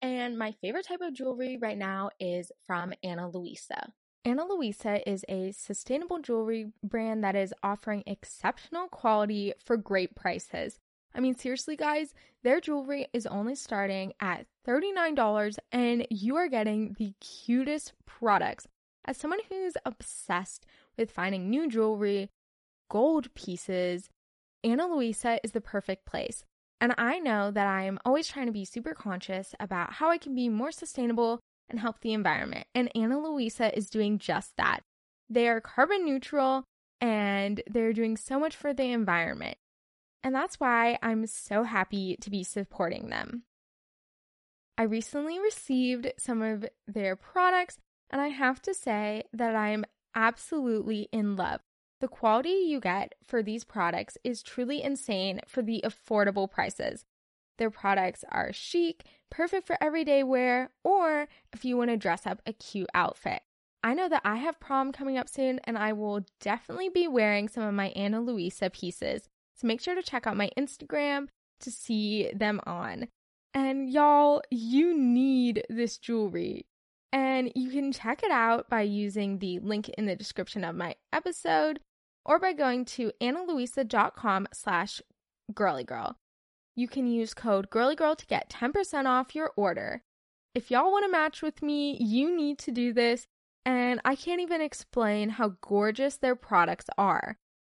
And 0.00 0.38
my 0.38 0.52
favorite 0.60 0.86
type 0.86 1.00
of 1.00 1.12
jewelry 1.12 1.58
right 1.60 1.76
now 1.76 2.10
is 2.20 2.52
from 2.64 2.92
Ana 3.02 3.28
Luisa. 3.28 3.92
Ana 4.24 4.44
Luisa 4.44 5.10
is 5.10 5.24
a 5.28 5.50
sustainable 5.50 6.20
jewelry 6.20 6.70
brand 6.84 7.24
that 7.24 7.34
is 7.34 7.52
offering 7.64 8.04
exceptional 8.06 8.86
quality 8.86 9.54
for 9.64 9.76
great 9.76 10.14
prices. 10.14 10.78
I 11.12 11.18
mean, 11.18 11.34
seriously, 11.34 11.74
guys, 11.74 12.14
their 12.44 12.60
jewelry 12.60 13.08
is 13.12 13.26
only 13.26 13.56
starting 13.56 14.12
at 14.20 14.46
$39 14.68 15.58
and 15.72 16.06
you 16.10 16.36
are 16.36 16.48
getting 16.48 16.94
the 16.96 17.12
cutest 17.18 17.92
products. 18.06 18.68
As 19.04 19.16
someone 19.16 19.40
who's 19.48 19.74
obsessed 19.84 20.64
with 20.96 21.10
finding 21.10 21.50
new 21.50 21.68
jewelry, 21.68 22.30
gold 22.90 23.32
pieces, 23.34 24.08
Ana 24.64 24.86
Luisa 24.86 25.38
is 25.44 25.52
the 25.52 25.60
perfect 25.60 26.04
place. 26.06 26.44
And 26.80 26.94
I 26.96 27.18
know 27.18 27.50
that 27.50 27.66
I 27.66 27.82
am 27.82 27.98
always 28.04 28.28
trying 28.28 28.46
to 28.46 28.52
be 28.52 28.64
super 28.64 28.94
conscious 28.94 29.54
about 29.58 29.94
how 29.94 30.10
I 30.10 30.18
can 30.18 30.34
be 30.34 30.48
more 30.48 30.70
sustainable 30.70 31.40
and 31.68 31.80
help 31.80 32.00
the 32.00 32.12
environment. 32.12 32.66
And 32.74 32.90
Ana 32.94 33.18
Luisa 33.18 33.76
is 33.76 33.90
doing 33.90 34.18
just 34.18 34.56
that. 34.56 34.80
They 35.28 35.48
are 35.48 35.60
carbon 35.60 36.04
neutral 36.04 36.64
and 37.00 37.62
they're 37.68 37.92
doing 37.92 38.16
so 38.16 38.38
much 38.38 38.56
for 38.56 38.72
the 38.72 38.90
environment. 38.92 39.56
And 40.22 40.34
that's 40.34 40.58
why 40.58 40.98
I'm 41.02 41.26
so 41.26 41.62
happy 41.64 42.16
to 42.20 42.30
be 42.30 42.42
supporting 42.42 43.08
them. 43.08 43.42
I 44.76 44.82
recently 44.82 45.38
received 45.38 46.12
some 46.18 46.40
of 46.40 46.64
their 46.86 47.16
products, 47.16 47.78
and 48.10 48.20
I 48.20 48.28
have 48.28 48.62
to 48.62 48.74
say 48.74 49.24
that 49.32 49.56
I'm 49.56 49.84
absolutely 50.14 51.08
in 51.12 51.36
love. 51.36 51.60
The 52.00 52.08
quality 52.08 52.50
you 52.50 52.80
get 52.80 53.14
for 53.24 53.42
these 53.42 53.64
products 53.64 54.16
is 54.22 54.42
truly 54.42 54.82
insane 54.82 55.40
for 55.46 55.62
the 55.62 55.84
affordable 55.84 56.48
prices. 56.50 57.04
Their 57.58 57.70
products 57.70 58.24
are 58.30 58.52
chic, 58.52 59.04
perfect 59.30 59.66
for 59.66 59.76
everyday 59.80 60.22
wear, 60.22 60.70
or 60.84 61.26
if 61.52 61.64
you 61.64 61.76
want 61.76 61.90
to 61.90 61.96
dress 61.96 62.24
up 62.24 62.40
a 62.46 62.52
cute 62.52 62.88
outfit. 62.94 63.42
I 63.82 63.94
know 63.94 64.08
that 64.08 64.22
I 64.24 64.36
have 64.36 64.60
prom 64.60 64.92
coming 64.92 65.18
up 65.18 65.28
soon, 65.28 65.60
and 65.64 65.76
I 65.76 65.92
will 65.92 66.24
definitely 66.40 66.88
be 66.88 67.08
wearing 67.08 67.48
some 67.48 67.64
of 67.64 67.74
my 67.74 67.88
Ana 67.90 68.20
Luisa 68.20 68.70
pieces. 68.70 69.28
So 69.56 69.66
make 69.66 69.80
sure 69.80 69.96
to 69.96 70.02
check 70.02 70.26
out 70.26 70.36
my 70.36 70.50
Instagram 70.56 71.28
to 71.60 71.70
see 71.70 72.30
them 72.32 72.60
on. 72.64 73.08
And 73.54 73.90
y'all, 73.90 74.42
you 74.50 74.96
need 74.96 75.64
this 75.68 75.98
jewelry. 75.98 76.66
And 77.12 77.50
you 77.54 77.70
can 77.70 77.90
check 77.90 78.22
it 78.22 78.30
out 78.30 78.68
by 78.68 78.82
using 78.82 79.38
the 79.38 79.58
link 79.60 79.88
in 79.90 80.06
the 80.06 80.14
description 80.14 80.62
of 80.62 80.76
my 80.76 80.94
episode 81.12 81.80
or 82.28 82.38
by 82.38 82.52
going 82.52 82.84
to 82.84 83.10
analuisa.com 83.20 84.46
slash 84.52 85.00
girlygirl. 85.52 86.14
You 86.76 86.86
can 86.86 87.06
use 87.08 87.34
code 87.34 87.70
girlygirl 87.70 88.18
to 88.18 88.26
get 88.26 88.50
10% 88.50 89.06
off 89.06 89.34
your 89.34 89.50
order. 89.56 90.02
If 90.54 90.70
y'all 90.70 90.92
want 90.92 91.06
to 91.06 91.10
match 91.10 91.42
with 91.42 91.62
me, 91.62 91.96
you 91.98 92.36
need 92.36 92.58
to 92.60 92.70
do 92.70 92.92
this. 92.92 93.26
And 93.64 94.00
I 94.04 94.14
can't 94.14 94.40
even 94.40 94.60
explain 94.60 95.30
how 95.30 95.54
gorgeous 95.60 96.18
their 96.18 96.36
products 96.36 96.86
are. 96.96 97.36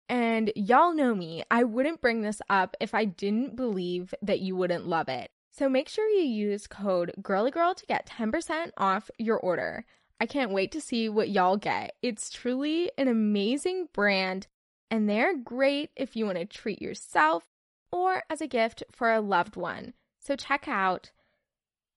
And 0.08 0.52
y'all 0.56 0.92
know 0.92 1.14
me, 1.14 1.44
I 1.50 1.62
wouldn't 1.62 2.00
bring 2.00 2.22
this 2.22 2.42
up 2.50 2.76
if 2.80 2.94
I 2.94 3.04
didn't 3.04 3.54
believe 3.54 4.12
that 4.20 4.40
you 4.40 4.56
wouldn't 4.56 4.86
love 4.86 5.08
it. 5.08 5.30
So 5.52 5.68
make 5.68 5.88
sure 5.88 6.08
you 6.08 6.22
use 6.22 6.66
code 6.66 7.12
GIRLYGIRL 7.22 7.76
to 7.76 7.86
get 7.86 8.06
10% 8.06 8.70
off 8.76 9.10
your 9.18 9.38
order. 9.38 9.84
I 10.20 10.26
can't 10.26 10.52
wait 10.52 10.70
to 10.72 10.80
see 10.80 11.08
what 11.08 11.30
y'all 11.30 11.56
get. 11.56 11.94
It's 12.02 12.30
truly 12.30 12.90
an 12.98 13.08
amazing 13.08 13.88
brand, 13.92 14.46
and 14.90 15.08
they're 15.08 15.36
great 15.36 15.90
if 15.96 16.14
you 16.14 16.26
want 16.26 16.38
to 16.38 16.44
treat 16.44 16.82
yourself 16.82 17.44
or 17.90 18.22
as 18.28 18.40
a 18.40 18.46
gift 18.46 18.82
for 18.92 19.12
a 19.12 19.20
loved 19.20 19.56
one. 19.56 19.94
So 20.20 20.36
check 20.36 20.68
out 20.68 21.10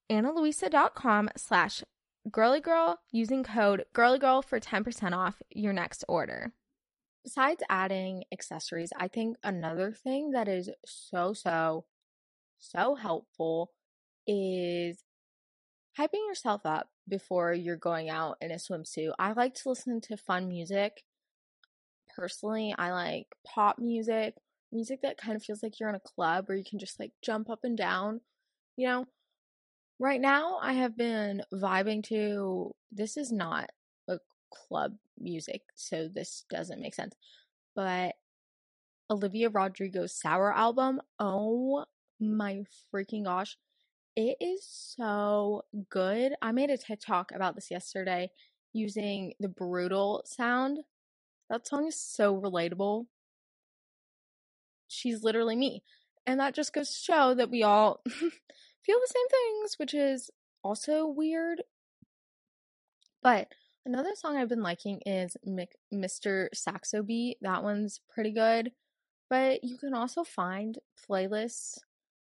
analuisa.com 0.09 1.29
slash 1.35 1.83
girlygirl 2.29 2.97
using 3.11 3.43
code 3.43 3.85
girlygirl 3.93 4.45
for 4.45 4.59
10% 4.59 5.11
off 5.11 5.41
your 5.51 5.73
next 5.73 6.05
order 6.07 6.53
besides 7.23 7.63
adding 7.69 8.25
accessories, 8.31 8.91
I 8.97 9.07
think 9.07 9.37
another 9.43 9.91
thing 9.91 10.31
that 10.31 10.47
is 10.47 10.69
so, 10.85 11.33
so, 11.33 11.85
so 12.59 12.95
helpful 12.95 13.71
is 14.27 15.03
hyping 15.99 16.27
yourself 16.27 16.61
up 16.65 16.89
before 17.07 17.53
you're 17.53 17.75
going 17.75 18.09
out 18.09 18.37
in 18.41 18.51
a 18.51 18.55
swimsuit. 18.55 19.13
I 19.19 19.33
like 19.33 19.53
to 19.55 19.69
listen 19.69 20.01
to 20.01 20.17
fun 20.17 20.47
music. 20.47 21.03
Personally, 22.15 22.73
I 22.77 22.91
like 22.91 23.27
pop 23.45 23.79
music, 23.79 24.35
music 24.71 25.01
that 25.01 25.17
kind 25.17 25.35
of 25.35 25.43
feels 25.43 25.63
like 25.63 25.79
you're 25.79 25.89
in 25.89 25.95
a 25.95 25.99
club 25.99 26.45
where 26.47 26.57
you 26.57 26.63
can 26.63 26.79
just 26.79 26.99
like 26.99 27.11
jump 27.23 27.49
up 27.49 27.59
and 27.63 27.77
down. 27.77 28.21
You 28.75 28.87
know, 28.87 29.05
right 29.99 30.21
now 30.21 30.57
I 30.61 30.73
have 30.73 30.97
been 30.97 31.43
vibing 31.53 32.03
to 32.05 32.73
this 32.91 33.17
is 33.17 33.31
not 33.31 33.69
a 34.07 34.17
club 34.51 34.95
music, 35.19 35.61
so 35.75 36.07
this 36.07 36.45
doesn't 36.49 36.81
make 36.81 36.95
sense. 36.95 37.15
But 37.75 38.15
Olivia 39.09 39.49
Rodrigo's 39.49 40.13
Sour 40.15 40.53
album, 40.53 41.01
oh 41.19 41.85
my 42.19 42.63
freaking 42.93 43.25
gosh, 43.25 43.57
it 44.15 44.37
is 44.39 44.65
so 44.65 45.65
good. 45.89 46.33
I 46.41 46.51
made 46.51 46.69
a 46.69 46.77
TikTok 46.77 47.31
about 47.33 47.55
this 47.55 47.71
yesterday 47.71 48.29
using 48.73 49.33
the 49.39 49.49
brutal 49.49 50.23
sound. 50.25 50.79
That 51.49 51.67
song 51.67 51.87
is 51.87 51.99
so 51.99 52.39
relatable. 52.39 53.05
She's 54.87 55.23
literally 55.23 55.55
me. 55.55 55.83
And 56.25 56.39
that 56.39 56.55
just 56.55 56.73
goes 56.73 56.89
to 56.89 56.95
show 56.95 57.33
that 57.33 57.49
we 57.49 57.63
all 57.63 58.01
feel 58.07 58.19
the 58.99 59.13
same 59.13 59.27
things, 59.29 59.75
which 59.77 59.93
is 59.93 60.29
also 60.63 61.07
weird. 61.07 61.63
But 63.21 63.47
Another 63.85 64.11
song 64.15 64.37
I've 64.37 64.47
been 64.47 64.63
liking 64.63 65.01
is 65.05 65.35
Mr. 65.93 66.47
Saxo 66.53 67.03
Beat. 67.03 67.37
That 67.41 67.63
one's 67.63 67.99
pretty 68.09 68.31
good. 68.31 68.71
But 69.29 69.61
you 69.61 69.77
can 69.77 69.93
also 69.93 70.23
find 70.23 70.79
playlists 71.09 71.79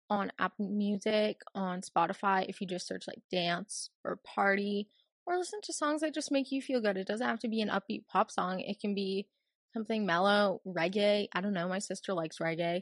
on 0.10 0.32
Apple 0.40 0.70
Music, 0.70 1.42
on 1.54 1.82
Spotify, 1.82 2.46
if 2.48 2.62
you 2.62 2.68
just 2.68 2.88
search 2.88 3.06
like 3.08 3.22
dance 3.32 3.90
or 4.04 4.18
party, 4.18 4.88
or 5.26 5.38
listen 5.38 5.60
to 5.64 5.74
songs 5.74 6.02
that 6.02 6.14
just 6.14 6.32
make 6.32 6.52
you 6.52 6.62
feel 6.62 6.82
good. 6.82 6.98
It 6.98 7.08
doesn't 7.08 7.28
have 7.28 7.40
to 7.40 7.48
be 7.48 7.62
an 7.62 7.70
upbeat 7.70 8.08
pop 8.08 8.30
song, 8.30 8.60
it 8.60 8.80
can 8.80 8.94
be 8.94 9.28
something 9.74 10.06
mellow, 10.06 10.62
reggae. 10.66 11.28
I 11.34 11.42
don't 11.42 11.54
know, 11.54 11.68
my 11.68 11.80
sister 11.80 12.14
likes 12.14 12.38
reggae. 12.38 12.82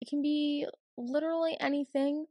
It 0.00 0.08
can 0.08 0.20
be 0.20 0.66
literally 0.98 1.56
anything, 1.60 2.26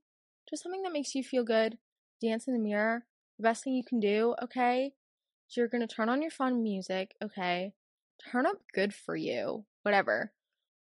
just 0.49 0.63
something 0.63 0.83
that 0.83 0.93
makes 0.93 1.15
you 1.15 1.23
feel 1.23 1.43
good. 1.43 1.77
Dance 2.21 2.47
in 2.47 2.53
the 2.53 2.59
mirror, 2.59 3.05
the 3.37 3.43
best 3.43 3.63
thing 3.63 3.73
you 3.73 3.83
can 3.83 3.99
do, 3.99 4.35
okay? 4.43 4.93
So 5.47 5.61
you're 5.61 5.67
to 5.67 5.87
turn 5.87 6.09
on 6.09 6.21
your 6.21 6.31
fun 6.31 6.61
music, 6.63 7.15
okay? 7.23 7.73
Turn 8.31 8.45
up 8.45 8.57
good 8.73 8.93
for 8.93 9.15
you, 9.15 9.65
whatever. 9.81 10.31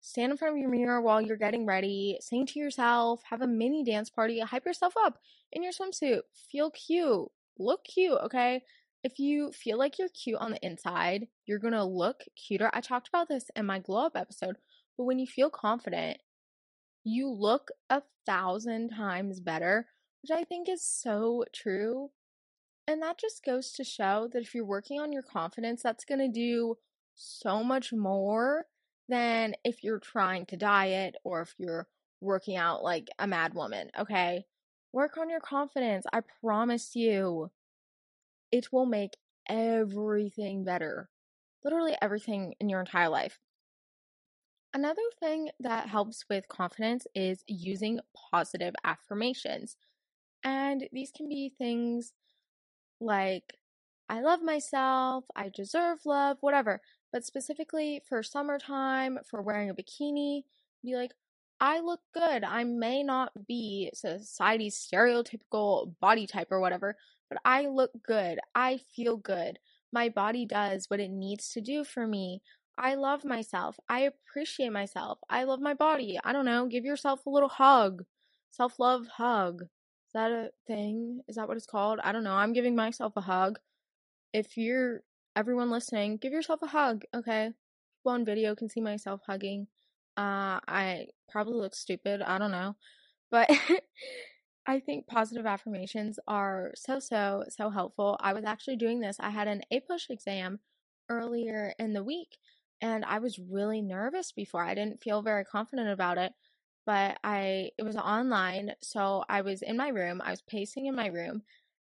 Stand 0.05 0.31
in 0.31 0.37
front 0.37 0.53
of 0.53 0.61
your 0.61 0.69
mirror 0.69 1.01
while 1.01 1.19
you're 1.19 1.35
getting 1.35 1.65
ready, 1.65 2.19
sing 2.21 2.45
to 2.45 2.59
yourself, 2.59 3.23
have 3.27 3.41
a 3.41 3.47
mini 3.47 3.83
dance 3.83 4.07
party, 4.07 4.39
hype 4.39 4.63
yourself 4.63 4.93
up 4.95 5.17
in 5.51 5.63
your 5.63 5.71
swimsuit. 5.71 6.19
Feel 6.51 6.69
cute, 6.69 7.27
look 7.57 7.83
cute, 7.83 8.19
okay? 8.25 8.61
If 9.03 9.17
you 9.17 9.51
feel 9.51 9.79
like 9.79 9.97
you're 9.97 10.09
cute 10.09 10.37
on 10.37 10.51
the 10.51 10.63
inside, 10.63 11.27
you're 11.47 11.57
gonna 11.57 11.83
look 11.83 12.21
cuter. 12.35 12.69
I 12.71 12.81
talked 12.81 13.07
about 13.07 13.29
this 13.29 13.49
in 13.55 13.65
my 13.65 13.79
glow 13.79 14.05
up 14.05 14.15
episode, 14.15 14.57
but 14.95 15.05
when 15.05 15.17
you 15.17 15.25
feel 15.25 15.49
confident, 15.49 16.19
you 17.03 17.27
look 17.27 17.71
a 17.89 18.03
thousand 18.27 18.89
times 18.89 19.39
better, 19.39 19.87
which 20.21 20.29
I 20.29 20.43
think 20.43 20.69
is 20.69 20.83
so 20.83 21.45
true. 21.51 22.11
And 22.87 23.01
that 23.01 23.17
just 23.17 23.43
goes 23.43 23.71
to 23.71 23.83
show 23.83 24.29
that 24.33 24.43
if 24.43 24.53
you're 24.53 24.65
working 24.65 25.01
on 25.01 25.11
your 25.11 25.23
confidence, 25.23 25.81
that's 25.81 26.05
to 26.05 26.27
do 26.27 26.77
so 27.15 27.63
much 27.63 27.91
more 27.91 28.67
than 29.07 29.55
if 29.63 29.83
you're 29.83 29.99
trying 29.99 30.45
to 30.47 30.57
diet 30.57 31.15
or 31.23 31.41
if 31.41 31.53
you're 31.57 31.87
working 32.21 32.57
out 32.57 32.83
like 32.83 33.07
a 33.19 33.27
mad 33.27 33.53
woman, 33.53 33.89
okay? 33.97 34.45
Work 34.93 35.17
on 35.17 35.29
your 35.29 35.39
confidence. 35.39 36.05
I 36.11 36.21
promise 36.41 36.95
you, 36.95 37.51
it 38.51 38.71
will 38.71 38.85
make 38.85 39.17
everything 39.47 40.63
better. 40.63 41.09
Literally 41.63 41.95
everything 42.01 42.55
in 42.59 42.69
your 42.69 42.79
entire 42.79 43.09
life. 43.09 43.39
Another 44.73 45.01
thing 45.19 45.49
that 45.59 45.87
helps 45.87 46.25
with 46.29 46.47
confidence 46.47 47.07
is 47.15 47.43
using 47.47 47.99
positive 48.31 48.73
affirmations. 48.83 49.77
And 50.43 50.87
these 50.91 51.11
can 51.15 51.29
be 51.29 51.53
things 51.57 52.13
like 52.99 53.43
I 54.09 54.21
love 54.21 54.41
myself, 54.41 55.25
I 55.35 55.49
deserve 55.49 55.99
love, 56.05 56.37
whatever. 56.41 56.81
But 57.15 57.23
specifically 57.23 58.01
for 58.09 58.21
summertime, 58.21 59.19
for 59.25 59.41
wearing 59.41 59.69
a 59.69 59.73
bikini, 59.73 60.43
be 60.83 60.97
like, 60.97 61.13
I 61.61 61.79
look 61.79 62.01
good. 62.13 62.43
I 62.43 62.65
may 62.65 63.03
not 63.03 63.31
be 63.47 63.89
society's 63.93 64.75
stereotypical 64.75 65.93
body 66.01 66.27
type 66.27 66.49
or 66.51 66.59
whatever, 66.59 66.97
but 67.29 67.37
I 67.45 67.67
look 67.67 67.91
good. 68.05 68.39
I 68.53 68.81
feel 68.93 69.15
good. 69.15 69.59
My 69.93 70.09
body 70.09 70.45
does 70.45 70.89
what 70.89 70.99
it 70.99 71.09
needs 71.09 71.51
to 71.51 71.61
do 71.61 71.85
for 71.85 72.05
me. 72.05 72.41
I 72.77 72.95
love 72.95 73.23
myself. 73.23 73.79
I 73.87 74.01
appreciate 74.01 74.73
myself. 74.73 75.19
I 75.29 75.45
love 75.45 75.61
my 75.61 75.73
body. 75.73 76.19
I 76.21 76.33
don't 76.33 76.43
know. 76.43 76.67
Give 76.67 76.83
yourself 76.83 77.25
a 77.25 77.29
little 77.29 77.47
hug. 77.47 78.03
Self 78.51 78.77
love 78.77 79.07
hug. 79.07 79.61
Is 79.61 80.13
that 80.15 80.33
a 80.33 80.49
thing? 80.67 81.21
Is 81.29 81.37
that 81.37 81.47
what 81.47 81.55
it's 81.55 81.65
called? 81.65 82.01
I 82.03 82.11
don't 82.11 82.25
know. 82.25 82.35
I'm 82.35 82.51
giving 82.51 82.75
myself 82.75 83.13
a 83.15 83.21
hug. 83.21 83.57
If 84.33 84.57
you're 84.57 85.03
everyone 85.35 85.69
listening, 85.69 86.17
give 86.17 86.33
yourself 86.33 86.61
a 86.61 86.67
hug, 86.67 87.03
okay? 87.13 87.51
People 87.99 88.13
on 88.13 88.25
video 88.25 88.55
can 88.55 88.69
see 88.69 88.81
myself 88.81 89.21
hugging. 89.25 89.67
Uh, 90.17 90.59
I 90.67 91.07
probably 91.29 91.55
look 91.55 91.75
stupid. 91.75 92.21
I 92.21 92.37
don't 92.37 92.51
know. 92.51 92.75
But 93.31 93.49
I 94.67 94.79
think 94.79 95.07
positive 95.07 95.45
affirmations 95.45 96.19
are 96.27 96.71
so, 96.75 96.99
so, 96.99 97.43
so 97.49 97.69
helpful. 97.69 98.17
I 98.21 98.33
was 98.33 98.45
actually 98.45 98.77
doing 98.77 98.99
this. 98.99 99.17
I 99.19 99.29
had 99.29 99.47
an 99.47 99.61
APUSH 99.71 100.09
exam 100.09 100.59
earlier 101.09 101.73
in 101.77 101.93
the 101.93 102.03
week 102.03 102.37
and 102.81 103.05
I 103.05 103.19
was 103.19 103.39
really 103.39 103.81
nervous 103.81 104.31
before. 104.31 104.63
I 104.63 104.75
didn't 104.75 105.01
feel 105.01 105.21
very 105.21 105.45
confident 105.45 105.89
about 105.89 106.17
it, 106.17 106.33
but 106.85 107.17
I 107.23 107.71
it 107.77 107.83
was 107.83 107.95
online, 107.95 108.73
so 108.81 109.23
I 109.29 109.41
was 109.41 109.61
in 109.61 109.77
my 109.77 109.89
room. 109.89 110.21
I 110.23 110.31
was 110.31 110.41
pacing 110.41 110.85
in 110.85 110.95
my 110.95 111.07
room 111.07 111.43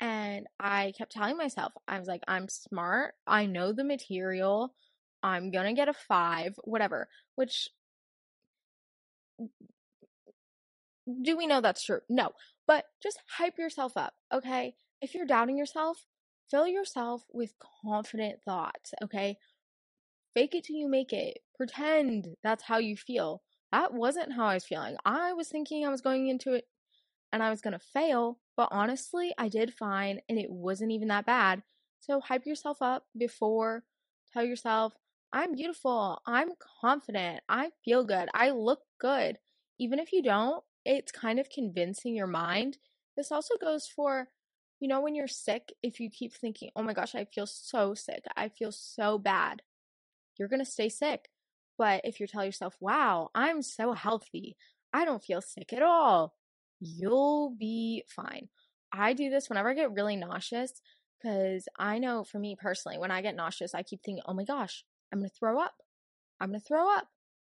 and 0.00 0.46
I 0.60 0.92
kept 0.96 1.12
telling 1.12 1.36
myself, 1.36 1.72
I 1.88 1.98
was 1.98 2.08
like, 2.08 2.22
I'm 2.28 2.48
smart. 2.48 3.14
I 3.26 3.46
know 3.46 3.72
the 3.72 3.84
material. 3.84 4.74
I'm 5.22 5.50
going 5.50 5.66
to 5.66 5.72
get 5.72 5.88
a 5.88 5.94
5, 5.94 6.54
whatever, 6.64 7.08
which 7.34 7.68
do 11.22 11.36
we 11.36 11.46
know 11.46 11.60
that's 11.60 11.84
true? 11.84 12.00
No. 12.08 12.30
But 12.66 12.84
just 13.02 13.20
hype 13.38 13.58
yourself 13.58 13.96
up, 13.96 14.14
okay? 14.32 14.74
If 15.00 15.14
you're 15.14 15.26
doubting 15.26 15.56
yourself, 15.56 16.04
fill 16.50 16.66
yourself 16.66 17.24
with 17.32 17.54
confident 17.84 18.40
thoughts, 18.44 18.92
okay? 19.02 19.38
Fake 20.34 20.54
it 20.54 20.64
till 20.64 20.76
you 20.76 20.88
make 20.88 21.12
it. 21.12 21.38
Pretend 21.56 22.36
that's 22.42 22.64
how 22.64 22.78
you 22.78 22.96
feel. 22.96 23.42
That 23.72 23.94
wasn't 23.94 24.34
how 24.34 24.46
I 24.46 24.54
was 24.54 24.64
feeling. 24.64 24.96
I 25.04 25.32
was 25.32 25.48
thinking 25.48 25.84
I 25.84 25.90
was 25.90 26.00
going 26.00 26.28
into 26.28 26.54
it 26.54 26.64
and 27.32 27.42
I 27.42 27.50
was 27.50 27.60
going 27.60 27.72
to 27.72 27.78
fail, 27.78 28.38
but 28.56 28.68
honestly, 28.70 29.32
I 29.38 29.48
did 29.48 29.74
fine 29.74 30.20
and 30.28 30.38
it 30.38 30.50
wasn't 30.50 30.92
even 30.92 31.08
that 31.08 31.26
bad. 31.26 31.62
So 32.00 32.20
hype 32.20 32.46
yourself 32.46 32.78
up 32.80 33.04
before, 33.16 33.84
tell 34.32 34.44
yourself, 34.44 34.94
I'm 35.32 35.54
beautiful, 35.54 36.22
I'm 36.26 36.50
confident, 36.80 37.40
I 37.48 37.70
feel 37.84 38.04
good, 38.04 38.28
I 38.32 38.50
look 38.50 38.80
good. 39.00 39.38
Even 39.78 39.98
if 39.98 40.12
you 40.12 40.22
don't, 40.22 40.62
it's 40.84 41.12
kind 41.12 41.38
of 41.38 41.50
convincing 41.50 42.14
your 42.14 42.28
mind. 42.28 42.78
This 43.16 43.32
also 43.32 43.54
goes 43.60 43.86
for, 43.88 44.28
you 44.78 44.88
know, 44.88 45.00
when 45.00 45.14
you're 45.14 45.26
sick, 45.26 45.72
if 45.82 46.00
you 46.00 46.10
keep 46.10 46.32
thinking, 46.32 46.70
oh 46.76 46.82
my 46.82 46.92
gosh, 46.92 47.14
I 47.14 47.24
feel 47.24 47.46
so 47.46 47.94
sick, 47.94 48.24
I 48.36 48.48
feel 48.48 48.72
so 48.72 49.18
bad, 49.18 49.62
you're 50.38 50.48
going 50.48 50.64
to 50.64 50.70
stay 50.70 50.88
sick. 50.88 51.28
But 51.78 52.02
if 52.04 52.20
you 52.20 52.26
tell 52.26 52.44
yourself, 52.44 52.76
wow, 52.80 53.30
I'm 53.34 53.62
so 53.62 53.92
healthy, 53.92 54.56
I 54.92 55.04
don't 55.04 55.24
feel 55.24 55.42
sick 55.42 55.72
at 55.72 55.82
all, 55.82 56.34
you'll 56.80 57.54
be 57.58 58.04
fine. 58.08 58.48
I 58.92 59.12
do 59.12 59.30
this 59.30 59.48
whenever 59.48 59.70
I 59.70 59.74
get 59.74 59.92
really 59.92 60.16
nauseous 60.16 60.80
because 61.20 61.68
I 61.78 61.98
know 61.98 62.24
for 62.24 62.38
me 62.38 62.56
personally, 62.60 62.98
when 62.98 63.10
I 63.10 63.22
get 63.22 63.36
nauseous, 63.36 63.74
I 63.74 63.82
keep 63.82 64.02
thinking, 64.02 64.22
oh 64.26 64.34
my 64.34 64.44
gosh, 64.44 64.84
I'm 65.12 65.20
going 65.20 65.30
to 65.30 65.36
throw 65.36 65.60
up. 65.60 65.74
I'm 66.40 66.50
going 66.50 66.60
to 66.60 66.66
throw 66.66 66.94
up. 66.94 67.08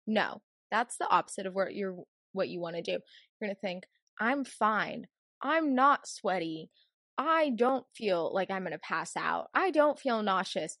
No, 0.06 0.42
that's 0.70 0.96
the 0.96 1.08
opposite 1.08 1.46
of 1.46 1.54
what 1.54 1.74
you're 1.74 1.96
what 2.32 2.48
you 2.48 2.60
want 2.60 2.76
to 2.76 2.82
do. 2.82 2.92
You're 2.92 3.48
going 3.48 3.54
to 3.54 3.60
think, 3.60 3.84
I'm 4.18 4.44
fine. 4.44 5.06
I'm 5.42 5.74
not 5.74 6.06
sweaty. 6.06 6.70
I 7.18 7.50
don't 7.50 7.84
feel 7.94 8.32
like 8.32 8.50
I'm 8.50 8.62
going 8.62 8.72
to 8.72 8.78
pass 8.78 9.16
out. 9.16 9.48
I 9.54 9.70
don't 9.70 9.98
feel 9.98 10.22
nauseous. 10.22 10.76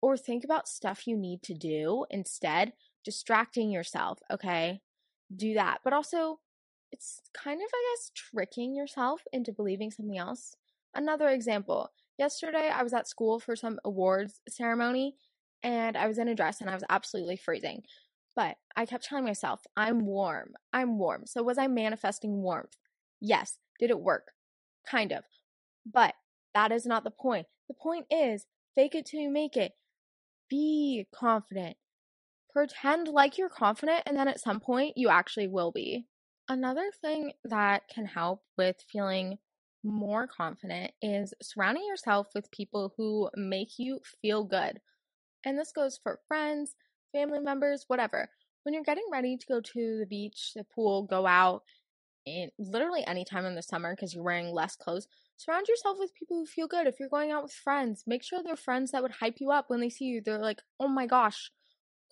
Or 0.00 0.16
think 0.16 0.44
about 0.44 0.68
stuff 0.68 1.06
you 1.06 1.16
need 1.16 1.42
to 1.44 1.54
do 1.54 2.06
instead, 2.10 2.72
distracting 3.04 3.70
yourself, 3.70 4.18
okay? 4.32 4.80
Do 5.34 5.54
that. 5.54 5.78
But 5.84 5.92
also 5.92 6.40
it's 7.02 7.20
kind 7.34 7.60
of, 7.60 7.68
I 7.72 7.94
guess, 7.94 8.12
tricking 8.14 8.74
yourself 8.74 9.22
into 9.32 9.52
believing 9.52 9.90
something 9.90 10.18
else. 10.18 10.54
Another 10.94 11.28
example 11.28 11.90
yesterday, 12.16 12.70
I 12.72 12.84
was 12.84 12.92
at 12.92 13.08
school 13.08 13.40
for 13.40 13.56
some 13.56 13.80
awards 13.84 14.40
ceremony 14.48 15.16
and 15.64 15.96
I 15.96 16.06
was 16.06 16.18
in 16.18 16.28
a 16.28 16.34
dress 16.34 16.60
and 16.60 16.70
I 16.70 16.74
was 16.74 16.84
absolutely 16.88 17.36
freezing. 17.36 17.82
But 18.36 18.56
I 18.76 18.86
kept 18.86 19.04
telling 19.04 19.24
myself, 19.24 19.62
I'm 19.76 20.06
warm. 20.06 20.54
I'm 20.72 20.96
warm. 20.96 21.26
So 21.26 21.42
was 21.42 21.58
I 21.58 21.66
manifesting 21.66 22.40
warmth? 22.40 22.76
Yes. 23.20 23.58
Did 23.80 23.90
it 23.90 24.00
work? 24.00 24.28
Kind 24.88 25.12
of. 25.12 25.24
But 25.84 26.14
that 26.54 26.70
is 26.70 26.86
not 26.86 27.02
the 27.02 27.10
point. 27.10 27.46
The 27.68 27.74
point 27.74 28.06
is 28.10 28.46
fake 28.76 28.94
it 28.94 29.06
till 29.06 29.20
you 29.20 29.30
make 29.30 29.56
it. 29.56 29.72
Be 30.48 31.06
confident. 31.12 31.76
Pretend 32.52 33.08
like 33.08 33.38
you're 33.38 33.48
confident, 33.48 34.02
and 34.06 34.16
then 34.16 34.28
at 34.28 34.40
some 34.40 34.60
point, 34.60 34.96
you 34.96 35.08
actually 35.08 35.48
will 35.48 35.72
be. 35.72 36.06
Another 36.48 36.90
thing 37.00 37.32
that 37.44 37.88
can 37.88 38.04
help 38.04 38.42
with 38.58 38.76
feeling 38.90 39.38
more 39.84 40.26
confident 40.26 40.92
is 41.00 41.34
surrounding 41.42 41.84
yourself 41.86 42.28
with 42.34 42.50
people 42.50 42.92
who 42.96 43.30
make 43.36 43.78
you 43.78 44.00
feel 44.20 44.44
good. 44.44 44.80
And 45.44 45.58
this 45.58 45.72
goes 45.72 45.98
for 46.02 46.20
friends, 46.28 46.74
family 47.12 47.40
members, 47.40 47.84
whatever. 47.88 48.28
When 48.62 48.74
you're 48.74 48.84
getting 48.84 49.06
ready 49.12 49.36
to 49.36 49.46
go 49.46 49.60
to 49.60 49.98
the 49.98 50.06
beach, 50.08 50.52
the 50.54 50.64
pool, 50.64 51.04
go 51.04 51.26
out, 51.26 51.62
in 52.26 52.50
literally 52.58 53.04
any 53.06 53.24
time 53.24 53.44
in 53.44 53.54
the 53.54 53.62
summer 53.62 53.94
because 53.94 54.14
you're 54.14 54.22
wearing 54.22 54.52
less 54.52 54.76
clothes, 54.76 55.08
surround 55.36 55.66
yourself 55.68 55.98
with 55.98 56.14
people 56.14 56.36
who 56.38 56.46
feel 56.46 56.68
good. 56.68 56.86
If 56.86 57.00
you're 57.00 57.08
going 57.08 57.32
out 57.32 57.42
with 57.42 57.52
friends, 57.52 58.04
make 58.06 58.22
sure 58.22 58.40
they're 58.42 58.56
friends 58.56 58.92
that 58.92 59.02
would 59.02 59.12
hype 59.12 59.36
you 59.40 59.50
up 59.50 59.68
when 59.68 59.80
they 59.80 59.90
see 59.90 60.04
you. 60.06 60.22
They're 60.24 60.38
like, 60.38 60.62
oh 60.78 60.88
my 60.88 61.06
gosh, 61.06 61.50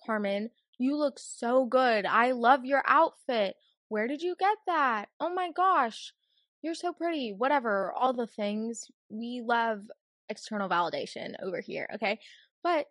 Carmen, 0.05 0.49
you 0.77 0.97
look 0.97 1.17
so 1.19 1.65
good. 1.65 2.05
I 2.05 2.31
love 2.31 2.65
your 2.65 2.83
outfit. 2.85 3.55
Where 3.91 4.07
did 4.07 4.21
you 4.21 4.35
get 4.39 4.57
that? 4.67 5.09
Oh 5.19 5.33
my 5.33 5.51
gosh, 5.51 6.13
you're 6.61 6.75
so 6.75 6.93
pretty. 6.93 7.33
Whatever, 7.33 7.91
all 7.91 8.13
the 8.13 8.25
things. 8.25 8.89
We 9.09 9.41
love 9.45 9.81
external 10.29 10.69
validation 10.69 11.33
over 11.43 11.59
here, 11.59 11.89
okay? 11.95 12.17
But, 12.63 12.85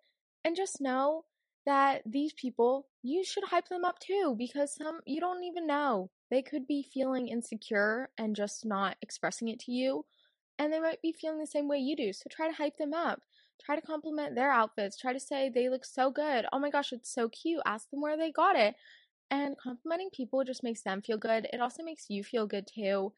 and 0.44 0.54
just 0.54 0.78
know 0.78 1.24
that 1.64 2.02
these 2.04 2.34
people, 2.34 2.86
you 3.02 3.24
should 3.24 3.44
hype 3.44 3.70
them 3.70 3.82
up 3.82 3.98
too 3.98 4.34
because 4.36 4.74
some, 4.74 5.00
you 5.06 5.22
don't 5.22 5.42
even 5.42 5.66
know. 5.66 6.10
They 6.30 6.42
could 6.42 6.66
be 6.66 6.82
feeling 6.82 7.28
insecure 7.28 8.10
and 8.18 8.36
just 8.36 8.66
not 8.66 8.98
expressing 9.00 9.48
it 9.48 9.60
to 9.60 9.72
you. 9.72 10.04
And 10.58 10.70
they 10.70 10.80
might 10.80 11.00
be 11.00 11.12
feeling 11.18 11.38
the 11.38 11.46
same 11.46 11.66
way 11.66 11.78
you 11.78 11.96
do. 11.96 12.12
So 12.12 12.24
try 12.30 12.46
to 12.46 12.54
hype 12.54 12.76
them 12.76 12.92
up. 12.92 13.22
Try 13.64 13.74
to 13.74 13.86
compliment 13.86 14.34
their 14.34 14.52
outfits. 14.52 14.98
Try 14.98 15.14
to 15.14 15.20
say 15.20 15.48
they 15.48 15.70
look 15.70 15.86
so 15.86 16.10
good. 16.10 16.44
Oh 16.52 16.58
my 16.58 16.68
gosh, 16.68 16.92
it's 16.92 17.10
so 17.10 17.30
cute. 17.30 17.62
Ask 17.64 17.88
them 17.88 18.02
where 18.02 18.18
they 18.18 18.30
got 18.30 18.56
it. 18.56 18.74
And 19.30 19.56
complimenting 19.56 20.10
people 20.12 20.42
just 20.44 20.62
makes 20.62 20.82
them 20.82 21.02
feel 21.02 21.16
good. 21.18 21.46
It 21.52 21.60
also 21.60 21.82
makes 21.82 22.06
you 22.08 22.24
feel 22.24 22.46
good 22.46 22.66
too. 22.66 23.12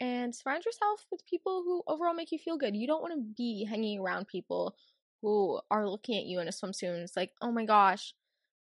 And 0.00 0.34
surround 0.34 0.64
yourself 0.64 1.06
with 1.10 1.26
people 1.26 1.62
who 1.64 1.82
overall 1.86 2.14
make 2.14 2.32
you 2.32 2.38
feel 2.38 2.58
good. 2.58 2.76
You 2.76 2.86
don't 2.86 3.00
want 3.02 3.14
to 3.14 3.34
be 3.36 3.66
hanging 3.68 4.00
around 4.00 4.28
people 4.28 4.74
who 5.22 5.60
are 5.70 5.88
looking 5.88 6.18
at 6.18 6.26
you 6.26 6.40
in 6.40 6.48
a 6.48 6.50
swimsuit 6.50 6.92
and 6.92 7.02
it's 7.02 7.16
like, 7.16 7.30
oh 7.40 7.50
my 7.50 7.64
gosh, 7.64 8.12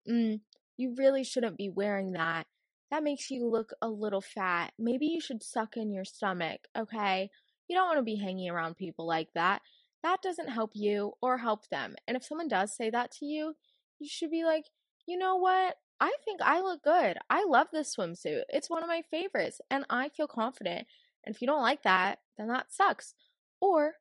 mm, 0.10 0.42
you 0.78 0.96
really 0.98 1.24
shouldn't 1.24 1.58
be 1.58 1.70
wearing 1.70 2.14
that. 2.14 2.48
That 2.92 3.04
makes 3.04 3.30
you 3.32 3.48
look 3.48 3.72
a 3.82 3.88
little 3.88 4.22
fat. 4.22 4.74
Maybe 4.78 5.06
you 5.06 5.22
should 5.22 5.44
suck 5.44 5.78
in 5.78 5.94
your 5.94 6.06
stomach, 6.06 6.62
okay? 6.78 7.30
You 7.68 7.78
don't 7.78 7.88
want 7.88 8.00
to 8.00 8.04
be 8.04 8.18
hanging 8.18 8.50
around 8.50 8.78
people 8.78 9.08
like 9.08 9.30
that. 9.36 9.62
That 10.04 10.22
doesn't 10.22 10.50
help 10.50 10.72
you 10.74 11.14
or 11.22 11.38
help 11.38 11.70
them. 11.70 11.96
And 12.08 12.18
if 12.18 12.26
someone 12.26 12.48
does 12.48 12.76
say 12.76 12.90
that 12.90 13.12
to 13.20 13.26
you, 13.26 13.54
you 14.00 14.10
should 14.10 14.32
be 14.32 14.44
like, 14.44 14.66
you 15.06 15.18
know 15.18 15.36
what? 15.36 15.76
I 16.00 16.14
think 16.24 16.42
I 16.42 16.62
look 16.62 16.84
good. 16.84 17.18
I 17.30 17.46
love 17.46 17.68
this 17.72 17.96
swimsuit. 17.96 18.44
It's 18.50 18.70
one 18.70 18.84
of 18.84 18.88
my 18.88 19.02
favorites 19.12 19.60
and 19.70 19.86
I 19.90 20.10
feel 20.10 20.28
confident. 20.28 20.88
And 21.26 21.36
if 21.36 21.42
you 21.42 21.48
don't 21.48 21.62
like 21.62 21.84
that, 21.84 22.20
then 22.38 22.48
that 22.48 22.72
sucks. 22.72 23.14
Or 23.60 23.94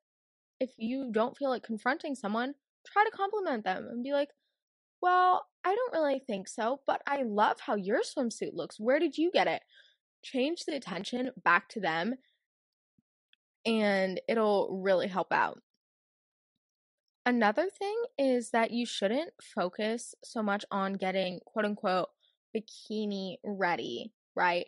if 0.61 0.71
you 0.77 1.11
don't 1.13 1.37
feel 1.37 1.51
like 1.51 1.65
confronting 1.65 2.15
someone, 2.15 2.55
try 2.87 3.05
to 3.05 3.17
compliment 3.17 3.65
them 3.65 3.89
and 3.91 4.05
be 4.05 4.13
like, 4.13 4.31
well, 5.03 5.47
I 5.65 5.75
don't 5.75 5.93
really 5.93 6.21
think 6.21 6.49
so, 6.49 6.81
but 6.87 7.03
I 7.07 7.23
love 7.23 7.59
how 7.61 7.75
your 7.75 8.01
swimsuit 8.03 8.55
looks. 8.55 8.79
Where 8.79 8.99
did 8.99 9.19
you 9.19 9.31
get 9.33 9.47
it? 9.47 9.63
Change 10.23 10.65
the 10.65 10.77
attention 10.77 11.31
back 11.45 11.69
to 11.71 11.81
them 11.81 12.15
and 13.67 14.21
it'll 14.29 14.81
really 14.83 15.09
help 15.09 15.33
out. 15.33 15.61
Another 17.29 17.69
thing 17.69 17.95
is 18.17 18.53
that 18.53 18.71
you 18.71 18.87
shouldn't 18.87 19.35
focus 19.55 20.15
so 20.25 20.43
much 20.43 20.65
on 20.71 20.95
getting 20.95 21.41
quote 21.45 21.67
unquote 21.67 22.09
bikini 22.57 23.37
ready, 23.45 24.15
right? 24.35 24.65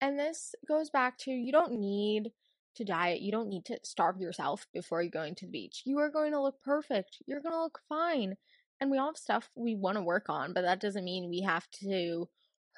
And 0.00 0.16
this 0.16 0.54
goes 0.68 0.88
back 0.88 1.18
to 1.18 1.32
you 1.32 1.50
don't 1.50 1.80
need 1.80 2.30
to 2.76 2.84
diet, 2.84 3.22
you 3.22 3.32
don't 3.32 3.48
need 3.48 3.64
to 3.64 3.80
starve 3.82 4.20
yourself 4.20 4.68
before 4.72 5.02
you're 5.02 5.10
going 5.10 5.34
to 5.34 5.46
the 5.46 5.50
beach. 5.50 5.82
You 5.84 5.98
are 5.98 6.08
going 6.08 6.30
to 6.30 6.40
look 6.40 6.62
perfect, 6.62 7.16
you're 7.26 7.40
going 7.40 7.54
to 7.54 7.62
look 7.62 7.80
fine. 7.88 8.36
And 8.80 8.88
we 8.88 8.98
all 8.98 9.08
have 9.08 9.16
stuff 9.16 9.50
we 9.56 9.74
want 9.74 9.96
to 9.96 10.02
work 10.02 10.26
on, 10.28 10.52
but 10.52 10.62
that 10.62 10.80
doesn't 10.80 11.04
mean 11.04 11.28
we 11.28 11.40
have 11.40 11.68
to 11.82 12.28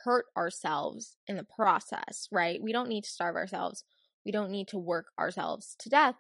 hurt 0.05 0.25
ourselves 0.39 1.19
in 1.27 1.37
the 1.37 1.45
process, 1.45 2.29
right? 2.33 2.63
We 2.63 2.73
don't 2.73 2.89
need 2.89 3.05
to 3.05 3.11
starve 3.11 3.37
ourselves. 3.37 3.85
We 4.25 4.33
don't 4.33 4.51
need 4.51 4.69
to 4.69 4.79
work 4.79 5.09
ourselves 5.19 5.77
to 5.81 5.91
death. 5.91 6.15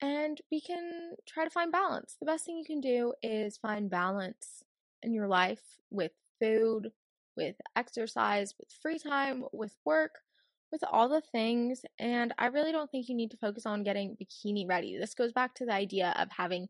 And 0.00 0.40
we 0.50 0.60
can 0.60 1.14
try 1.26 1.44
to 1.44 1.50
find 1.50 1.72
balance. 1.72 2.16
The 2.20 2.26
best 2.26 2.44
thing 2.44 2.56
you 2.56 2.64
can 2.64 2.80
do 2.80 3.14
is 3.22 3.56
find 3.56 3.90
balance 3.90 4.62
in 5.02 5.12
your 5.12 5.26
life 5.26 5.62
with 5.90 6.12
food, 6.40 6.92
with 7.36 7.56
exercise, 7.76 8.54
with 8.58 8.68
free 8.80 8.98
time, 8.98 9.44
with 9.52 9.74
work, 9.84 10.12
with 10.70 10.84
all 10.90 11.08
the 11.08 11.20
things. 11.20 11.82
And 11.98 12.32
I 12.38 12.46
really 12.46 12.72
don't 12.72 12.90
think 12.90 13.08
you 13.08 13.16
need 13.16 13.30
to 13.32 13.36
focus 13.36 13.66
on 13.66 13.82
getting 13.82 14.16
bikini 14.16 14.68
ready. 14.68 14.96
This 14.98 15.14
goes 15.14 15.32
back 15.32 15.54
to 15.54 15.66
the 15.66 15.72
idea 15.72 16.14
of 16.18 16.28
having 16.36 16.68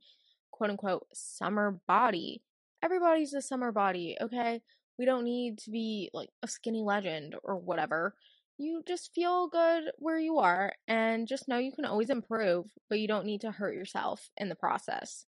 quote 0.51 0.71
unquote 0.71 1.07
summer 1.13 1.81
body. 1.87 2.43
Everybody's 2.83 3.35
a 3.35 3.43
summer 3.43 3.73
body, 3.73 4.17
okay? 4.21 4.63
We 4.99 5.05
don't 5.05 5.25
need 5.25 5.59
to 5.59 5.71
be 5.71 6.11
like 6.13 6.31
a 6.43 6.49
skinny 6.49 6.83
legend 6.83 7.37
or 7.43 7.57
whatever. 7.57 8.15
You 8.59 8.83
just 8.87 9.15
feel 9.15 9.47
good 9.49 9.85
where 9.99 10.19
you 10.19 10.39
are 10.39 10.73
and 10.89 11.29
just 11.29 11.49
know 11.49 11.59
you 11.59 11.73
can 11.73 11.85
always 11.85 12.11
improve, 12.11 12.67
but 12.91 12.99
you 12.99 13.07
don't 13.07 13.25
need 13.25 13.41
to 13.43 13.53
hurt 13.53 13.75
yourself 13.75 14.31
in 14.37 14.49
the 14.49 14.57
process. 14.57 15.27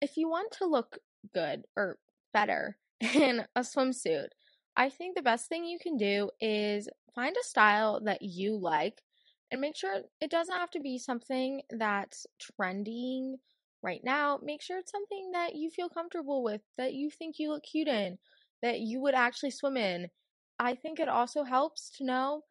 If 0.00 0.16
you 0.16 0.28
want 0.28 0.52
to 0.58 0.66
look 0.66 0.98
good 1.34 1.64
or 1.76 1.98
better 2.32 2.78
in 3.00 3.44
a 3.56 3.60
swimsuit, 3.60 4.28
I 4.76 4.88
think 4.88 5.16
the 5.16 5.22
best 5.22 5.48
thing 5.48 5.64
you 5.64 5.78
can 5.80 5.96
do 5.96 6.30
is 6.40 6.88
find 7.14 7.34
a 7.36 7.44
style 7.44 8.00
that 8.04 8.22
you 8.22 8.56
like 8.56 9.02
and 9.50 9.60
make 9.60 9.76
sure 9.76 10.02
it 10.20 10.30
doesn't 10.30 10.56
have 10.56 10.70
to 10.70 10.80
be 10.80 10.98
something 10.98 11.62
that's 11.70 12.26
trending 12.40 13.36
right 13.82 14.00
now. 14.02 14.38
Make 14.42 14.62
sure 14.62 14.78
it's 14.78 14.90
something 14.90 15.30
that 15.32 15.54
you 15.54 15.70
feel 15.70 15.88
comfortable 15.88 16.42
with, 16.42 16.62
that 16.78 16.94
you 16.94 17.10
think 17.10 17.36
you 17.38 17.50
look 17.50 17.62
cute 17.62 17.88
in, 17.88 18.18
that 18.62 18.80
you 18.80 19.00
would 19.00 19.14
actually 19.14 19.50
swim 19.50 19.76
in. 19.76 20.08
I 20.58 20.74
think 20.74 21.00
it 21.00 21.08
also 21.08 21.44
helps 21.44 21.90
to 21.98 22.04
know 22.04 22.42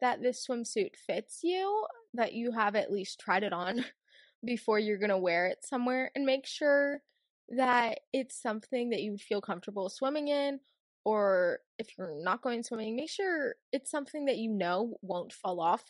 that 0.00 0.22
this 0.22 0.46
swimsuit 0.46 0.96
fits 0.96 1.40
you, 1.42 1.86
that 2.14 2.34
you 2.34 2.52
have 2.52 2.76
at 2.76 2.92
least 2.92 3.20
tried 3.20 3.42
it 3.42 3.52
on 3.52 3.84
before 4.44 4.78
you're 4.78 4.98
going 4.98 5.10
to 5.10 5.18
wear 5.18 5.46
it 5.46 5.58
somewhere, 5.62 6.10
and 6.14 6.26
make 6.26 6.46
sure 6.46 7.00
that 7.48 8.00
it's 8.12 8.40
something 8.40 8.90
that 8.90 9.00
you 9.00 9.12
would 9.12 9.20
feel 9.20 9.40
comfortable 9.40 9.88
swimming 9.88 10.28
in. 10.28 10.60
Or 11.04 11.60
if 11.78 11.96
you're 11.96 12.20
not 12.20 12.42
going 12.42 12.64
swimming, 12.64 12.96
make 12.96 13.10
sure 13.10 13.54
it's 13.72 13.90
something 13.90 14.24
that 14.24 14.38
you 14.38 14.50
know 14.50 14.96
won't 15.02 15.32
fall 15.32 15.60
off 15.60 15.84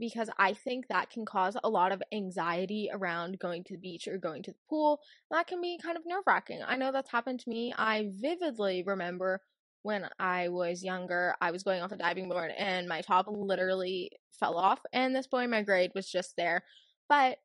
because 0.00 0.30
I 0.38 0.52
think 0.52 0.88
that 0.88 1.10
can 1.10 1.24
cause 1.24 1.56
a 1.62 1.68
lot 1.68 1.92
of 1.92 2.02
anxiety 2.12 2.88
around 2.92 3.38
going 3.38 3.64
to 3.64 3.74
the 3.74 3.80
beach 3.80 4.06
or 4.08 4.18
going 4.18 4.42
to 4.44 4.52
the 4.52 4.58
pool. 4.68 5.00
That 5.30 5.46
can 5.46 5.60
be 5.60 5.78
kind 5.82 5.96
of 5.96 6.04
nerve 6.06 6.24
wracking. 6.26 6.60
I 6.66 6.76
know 6.76 6.92
that's 6.92 7.10
happened 7.10 7.40
to 7.40 7.50
me. 7.50 7.72
I 7.76 8.10
vividly 8.14 8.82
remember 8.86 9.40
when 9.82 10.08
I 10.18 10.48
was 10.48 10.84
younger, 10.84 11.34
I 11.40 11.50
was 11.50 11.62
going 11.62 11.82
off 11.82 11.92
a 11.92 11.96
diving 11.96 12.28
board 12.28 12.52
and 12.56 12.88
my 12.88 13.00
top 13.00 13.26
literally 13.28 14.10
fell 14.38 14.56
off, 14.56 14.80
and 14.92 15.14
this 15.14 15.26
boy 15.26 15.46
my 15.46 15.62
grade 15.62 15.92
was 15.94 16.10
just 16.10 16.34
there. 16.36 16.64
But 17.08 17.38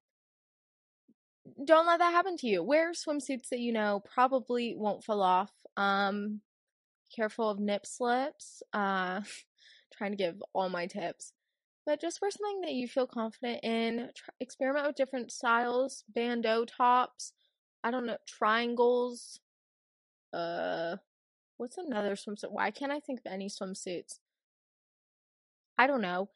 don't 1.66 1.88
let 1.88 2.00
that 2.00 2.14
happen 2.14 2.38
to 2.38 2.48
you. 2.48 2.64
Wear 2.64 2.92
swimsuits 2.92 3.50
that 3.50 3.60
you 3.60 3.74
know 3.74 4.02
probably 4.14 4.76
won't 4.78 5.04
fall 5.04 5.22
off. 5.22 5.52
Um, 5.78 6.42
careful 7.16 7.50
of 7.50 7.60
nip 7.60 7.86
slips. 7.86 8.64
Uh, 8.74 9.22
trying 9.98 10.12
to 10.12 10.18
give 10.18 10.42
all 10.54 10.70
my 10.70 10.88
tips 10.88 11.34
but 11.86 12.00
just 12.00 12.20
for 12.20 12.32
something 12.32 12.62
that 12.62 12.74
you 12.74 12.88
feel 12.88 13.08
confident 13.08 13.64
in. 13.64 14.10
Try, 14.16 14.34
experiment 14.40 14.88
with 14.88 14.96
different 14.96 15.32
styles, 15.32 16.04
bandeau 16.14 16.66
tops. 16.66 17.34
I 17.84 17.92
don't 17.92 18.06
know, 18.06 18.18
triangles. 18.28 19.40
Uh, 20.32 20.98
what's 21.64 21.78
another 21.78 22.16
swimsuit? 22.16 22.52
Why 22.52 22.72
can't 22.72 22.92
I 22.92 23.00
think 23.00 23.22
of 23.22 23.32
any 23.32 23.48
swimsuits? 23.48 24.20
I 25.78 25.88
don't 25.88 26.02
know. 26.02 26.28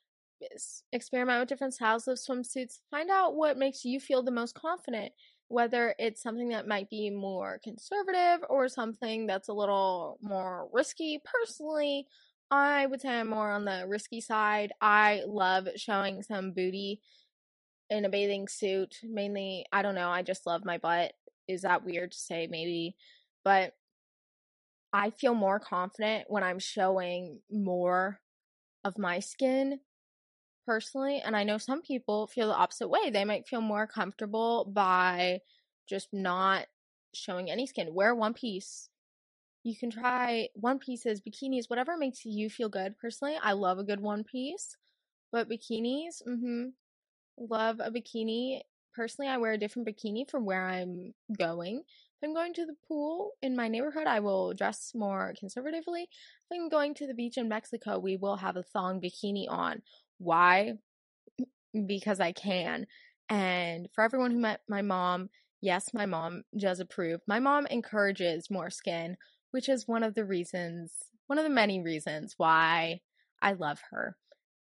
Experiment 0.93 1.41
with 1.41 1.49
different 1.49 1.73
styles 1.73 2.07
of 2.07 2.17
swimsuits. 2.17 2.79
Find 2.89 3.09
out 3.09 3.35
what 3.35 3.57
makes 3.57 3.83
you 3.83 3.99
feel 3.99 4.23
the 4.23 4.31
most 4.31 4.55
confident. 4.55 5.11
Whether 5.49 5.93
it's 5.99 6.23
something 6.23 6.49
that 6.49 6.65
might 6.65 6.89
be 6.89 7.09
more 7.09 7.59
conservative 7.61 8.45
or 8.49 8.69
something 8.69 9.27
that's 9.27 9.49
a 9.49 9.53
little 9.53 10.17
more 10.21 10.69
risky. 10.71 11.21
Personally, 11.25 12.07
I 12.49 12.85
would 12.85 13.01
say 13.01 13.09
I'm 13.09 13.29
more 13.29 13.51
on 13.51 13.65
the 13.65 13.83
risky 13.85 14.21
side. 14.21 14.71
I 14.79 15.23
love 15.27 15.67
showing 15.75 16.23
some 16.23 16.53
booty 16.53 17.01
in 17.89 18.05
a 18.05 18.09
bathing 18.09 18.47
suit. 18.47 18.95
Mainly, 19.03 19.65
I 19.73 19.81
don't 19.81 19.95
know, 19.95 20.09
I 20.09 20.21
just 20.21 20.47
love 20.47 20.63
my 20.63 20.77
butt. 20.77 21.11
Is 21.49 21.63
that 21.63 21.83
weird 21.83 22.13
to 22.13 22.17
say? 22.17 22.47
Maybe. 22.49 22.95
But 23.43 23.73
I 24.93 25.11
feel 25.11 25.33
more 25.33 25.59
confident 25.59 26.25
when 26.29 26.43
I'm 26.43 26.59
showing 26.59 27.39
more 27.51 28.19
of 28.83 28.97
my 28.97 29.19
skin 29.19 29.79
personally. 30.65 31.21
And 31.23 31.35
I 31.35 31.43
know 31.43 31.57
some 31.57 31.81
people 31.81 32.27
feel 32.27 32.47
the 32.47 32.55
opposite 32.55 32.89
way. 32.89 33.09
They 33.09 33.25
might 33.25 33.47
feel 33.47 33.61
more 33.61 33.87
comfortable 33.87 34.65
by 34.73 35.41
just 35.89 36.09
not 36.13 36.67
showing 37.13 37.49
any 37.49 37.67
skin. 37.67 37.93
Wear 37.93 38.15
one 38.15 38.33
piece 38.33 38.89
you 39.63 39.75
can 39.75 39.89
try 39.89 40.47
one 40.53 40.79
pieces, 40.79 41.21
bikinis, 41.21 41.69
whatever 41.69 41.97
makes 41.97 42.23
you 42.25 42.49
feel 42.49 42.69
good. 42.69 42.97
Personally, 42.97 43.37
I 43.41 43.51
love 43.51 43.79
a 43.79 43.83
good 43.83 43.99
one 43.99 44.23
piece, 44.23 44.77
but 45.31 45.49
bikinis, 45.49 46.21
mm-hmm, 46.27 46.67
love 47.37 47.79
a 47.81 47.91
bikini. 47.91 48.61
Personally, 48.95 49.29
I 49.29 49.37
wear 49.37 49.53
a 49.53 49.57
different 49.57 49.87
bikini 49.87 50.29
from 50.29 50.45
where 50.45 50.65
I'm 50.65 51.13
going. 51.37 51.83
If 52.21 52.27
I'm 52.27 52.33
going 52.33 52.53
to 52.55 52.65
the 52.65 52.75
pool 52.87 53.31
in 53.41 53.55
my 53.55 53.67
neighborhood, 53.67 54.07
I 54.07 54.19
will 54.19 54.53
dress 54.53 54.91
more 54.95 55.33
conservatively. 55.39 56.03
If 56.03 56.57
I'm 56.59 56.69
going 56.69 56.93
to 56.95 57.07
the 57.07 57.13
beach 57.13 57.37
in 57.37 57.47
Mexico, 57.47 57.99
we 57.99 58.17
will 58.17 58.37
have 58.37 58.55
a 58.55 58.63
thong 58.63 58.99
bikini 58.99 59.45
on. 59.49 59.81
Why? 60.17 60.73
Because 61.85 62.19
I 62.19 62.31
can. 62.31 62.87
And 63.29 63.87
for 63.93 64.03
everyone 64.03 64.31
who 64.31 64.39
met 64.39 64.61
my 64.67 64.81
mom, 64.81 65.29
yes, 65.61 65.93
my 65.93 66.05
mom 66.07 66.43
does 66.57 66.79
approve. 66.79 67.21
My 67.27 67.39
mom 67.39 67.67
encourages 67.67 68.49
more 68.49 68.69
skin 68.69 69.17
which 69.51 69.69
is 69.69 69.87
one 69.87 70.03
of 70.03 70.13
the 70.13 70.25
reasons, 70.25 70.93
one 71.27 71.39
of 71.39 71.43
the 71.43 71.49
many 71.49 71.81
reasons 71.81 72.35
why 72.37 73.01
I 73.41 73.53
love 73.53 73.79
her. 73.91 74.15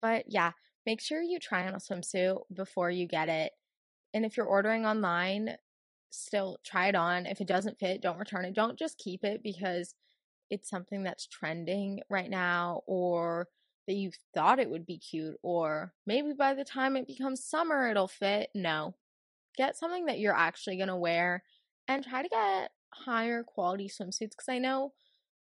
But 0.00 0.24
yeah, 0.28 0.52
make 0.84 1.00
sure 1.00 1.22
you 1.22 1.38
try 1.38 1.66
on 1.66 1.74
a 1.74 1.78
swimsuit 1.78 2.42
before 2.52 2.90
you 2.90 3.06
get 3.06 3.28
it. 3.28 3.52
And 4.14 4.24
if 4.24 4.36
you're 4.36 4.46
ordering 4.46 4.84
online, 4.84 5.56
still 6.12 6.58
try 6.64 6.88
it 6.88 6.94
on. 6.94 7.26
If 7.26 7.40
it 7.40 7.46
doesn't 7.46 7.78
fit, 7.78 8.02
don't 8.02 8.18
return 8.18 8.44
it. 8.44 8.54
Don't 8.54 8.78
just 8.78 8.98
keep 8.98 9.24
it 9.24 9.42
because 9.42 9.94
it's 10.50 10.68
something 10.68 11.02
that's 11.02 11.26
trending 11.26 12.00
right 12.10 12.30
now 12.30 12.82
or 12.86 13.48
that 13.86 13.94
you 13.94 14.12
thought 14.34 14.60
it 14.60 14.70
would 14.70 14.86
be 14.86 14.98
cute 14.98 15.36
or 15.42 15.92
maybe 16.06 16.32
by 16.32 16.54
the 16.54 16.64
time 16.64 16.96
it 16.96 17.06
becomes 17.06 17.44
summer 17.44 17.88
it'll 17.88 18.08
fit. 18.08 18.50
No. 18.54 18.94
Get 19.56 19.76
something 19.76 20.06
that 20.06 20.18
you're 20.18 20.36
actually 20.36 20.76
going 20.76 20.88
to 20.88 20.96
wear 20.96 21.42
and 21.88 22.04
try 22.04 22.22
to 22.22 22.28
get 22.28 22.70
higher 22.94 23.42
quality 23.42 23.88
swimsuits 23.88 24.30
because 24.30 24.48
I 24.48 24.58
know 24.58 24.92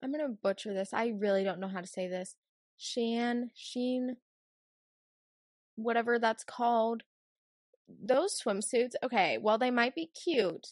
I'm 0.01 0.11
gonna 0.11 0.29
butcher 0.29 0.73
this. 0.73 0.93
I 0.93 1.07
really 1.07 1.43
don't 1.43 1.59
know 1.59 1.67
how 1.69 1.81
to 1.81 1.87
say 1.87 2.07
this. 2.07 2.35
Shan, 2.77 3.51
Sheen, 3.55 4.17
whatever 5.75 6.19
that's 6.19 6.43
called. 6.43 7.03
Those 8.01 8.39
swimsuits, 8.41 8.93
okay, 9.03 9.37
while 9.37 9.57
they 9.57 9.71
might 9.71 9.95
be 9.95 10.07
cute, 10.07 10.67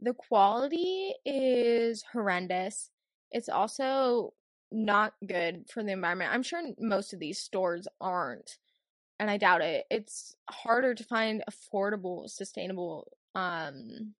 the 0.00 0.14
quality 0.14 1.14
is 1.24 2.04
horrendous. 2.12 2.90
It's 3.30 3.48
also 3.48 4.34
not 4.72 5.14
good 5.26 5.66
for 5.70 5.82
the 5.82 5.92
environment. 5.92 6.32
I'm 6.32 6.42
sure 6.42 6.62
most 6.78 7.12
of 7.12 7.20
these 7.20 7.38
stores 7.38 7.88
aren't, 8.00 8.58
and 9.18 9.30
I 9.30 9.36
doubt 9.36 9.62
it. 9.62 9.86
It's 9.90 10.34
harder 10.50 10.94
to 10.94 11.04
find 11.04 11.42
affordable, 11.50 12.28
sustainable 12.28 13.12
um 13.34 14.14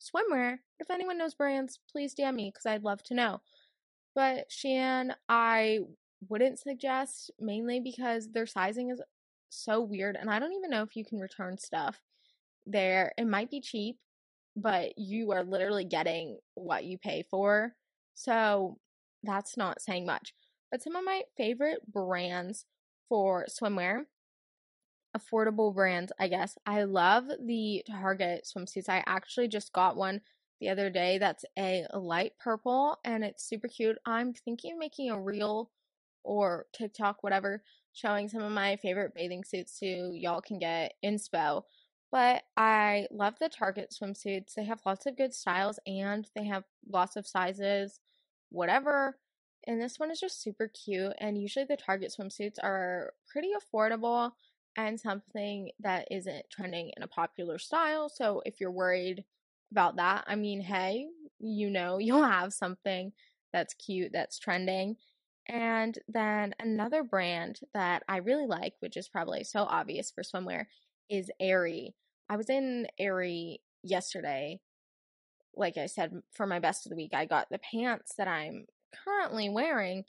swimwear. 0.00 0.58
If 0.78 0.90
anyone 0.90 1.18
knows 1.18 1.34
brands, 1.34 1.78
please 1.90 2.14
DM 2.14 2.34
me 2.34 2.50
because 2.50 2.66
I'd 2.66 2.84
love 2.84 3.02
to 3.04 3.14
know. 3.14 3.40
But 4.14 4.50
Shein, 4.50 5.14
I 5.28 5.80
wouldn't 6.28 6.58
suggest 6.58 7.30
mainly 7.38 7.80
because 7.80 8.30
their 8.30 8.46
sizing 8.46 8.90
is 8.90 9.00
so 9.50 9.80
weird 9.80 10.16
and 10.16 10.30
I 10.30 10.38
don't 10.38 10.54
even 10.54 10.70
know 10.70 10.82
if 10.82 10.96
you 10.96 11.04
can 11.04 11.18
return 11.18 11.58
stuff 11.58 12.00
there. 12.66 13.12
It 13.18 13.26
might 13.26 13.50
be 13.50 13.60
cheap, 13.60 13.96
but 14.56 14.92
you 14.96 15.32
are 15.32 15.44
literally 15.44 15.84
getting 15.84 16.38
what 16.54 16.84
you 16.84 16.98
pay 16.98 17.24
for. 17.30 17.74
So 18.14 18.78
that's 19.22 19.56
not 19.56 19.80
saying 19.80 20.06
much. 20.06 20.34
But 20.70 20.82
some 20.82 20.96
of 20.96 21.04
my 21.04 21.22
favorite 21.36 21.80
brands 21.92 22.64
for 23.08 23.46
swimwear 23.50 24.04
affordable 25.16 25.74
brands, 25.74 26.12
I 26.18 26.28
guess. 26.28 26.56
I 26.66 26.84
love 26.84 27.24
the 27.44 27.82
Target 27.88 28.46
swimsuits. 28.46 28.88
I 28.88 29.02
actually 29.06 29.48
just 29.48 29.72
got 29.72 29.96
one 29.96 30.20
the 30.60 30.68
other 30.68 30.90
day 30.90 31.18
that's 31.18 31.44
a 31.58 31.86
light 31.94 32.32
purple 32.38 32.98
and 33.04 33.24
it's 33.24 33.48
super 33.48 33.68
cute. 33.68 33.96
I'm 34.06 34.34
thinking 34.34 34.72
of 34.74 34.78
making 34.78 35.10
a 35.10 35.20
reel 35.20 35.70
or 36.22 36.66
TikTok, 36.72 37.22
whatever, 37.22 37.62
showing 37.92 38.28
some 38.28 38.42
of 38.42 38.52
my 38.52 38.76
favorite 38.76 39.14
bathing 39.14 39.44
suits 39.44 39.78
so 39.78 39.86
y'all 40.12 40.40
can 40.40 40.58
get 40.58 40.94
in 41.02 41.16
inspo. 41.16 41.62
But 42.12 42.42
I 42.56 43.06
love 43.10 43.34
the 43.40 43.48
Target 43.48 43.94
swimsuits. 44.00 44.54
They 44.54 44.64
have 44.64 44.80
lots 44.84 45.06
of 45.06 45.16
good 45.16 45.32
styles 45.34 45.78
and 45.86 46.28
they 46.34 46.44
have 46.46 46.64
lots 46.88 47.16
of 47.16 47.26
sizes, 47.26 48.00
whatever 48.50 49.16
And 49.66 49.80
this 49.80 49.98
one 49.98 50.10
is 50.10 50.20
just 50.20 50.42
super 50.42 50.68
cute. 50.68 51.12
And 51.18 51.40
usually 51.40 51.66
the 51.66 51.76
Target 51.76 52.14
swimsuits 52.18 52.58
are 52.62 53.12
pretty 53.28 53.50
affordable 53.52 54.32
and 54.76 54.98
something 54.98 55.70
that 55.80 56.08
isn't 56.10 56.46
trending 56.50 56.92
in 56.96 57.02
a 57.02 57.08
popular 57.08 57.58
style. 57.58 58.08
So 58.08 58.42
if 58.46 58.60
you're 58.60 58.70
worried 58.70 59.24
about 59.70 59.96
that, 59.96 60.24
I 60.26 60.36
mean, 60.36 60.60
hey, 60.60 61.08
you 61.38 61.70
know, 61.70 61.98
you'll 62.00 62.22
have 62.24 62.52
something 62.52 63.12
that's 63.52 63.74
cute, 63.74 64.12
that's 64.12 64.38
trending. 64.38 64.96
And 65.50 65.98
then 66.06 66.54
another 66.60 67.02
brand 67.02 67.58
that 67.74 68.04
I 68.08 68.18
really 68.18 68.46
like, 68.46 68.74
which 68.78 68.96
is 68.96 69.08
probably 69.08 69.42
so 69.42 69.64
obvious 69.64 70.12
for 70.12 70.22
swimwear, 70.22 70.66
is 71.10 71.28
Aerie. 71.40 71.96
I 72.28 72.36
was 72.36 72.48
in 72.48 72.86
Aerie 73.00 73.60
yesterday. 73.82 74.60
Like 75.56 75.76
I 75.76 75.86
said, 75.86 76.22
for 76.32 76.46
my 76.46 76.60
best 76.60 76.86
of 76.86 76.90
the 76.90 76.96
week, 76.96 77.12
I 77.14 77.24
got 77.24 77.48
the 77.50 77.58
pants 77.58 78.14
that 78.16 78.28
I'm 78.28 78.66
currently 79.04 79.48
wearing, 79.48 80.04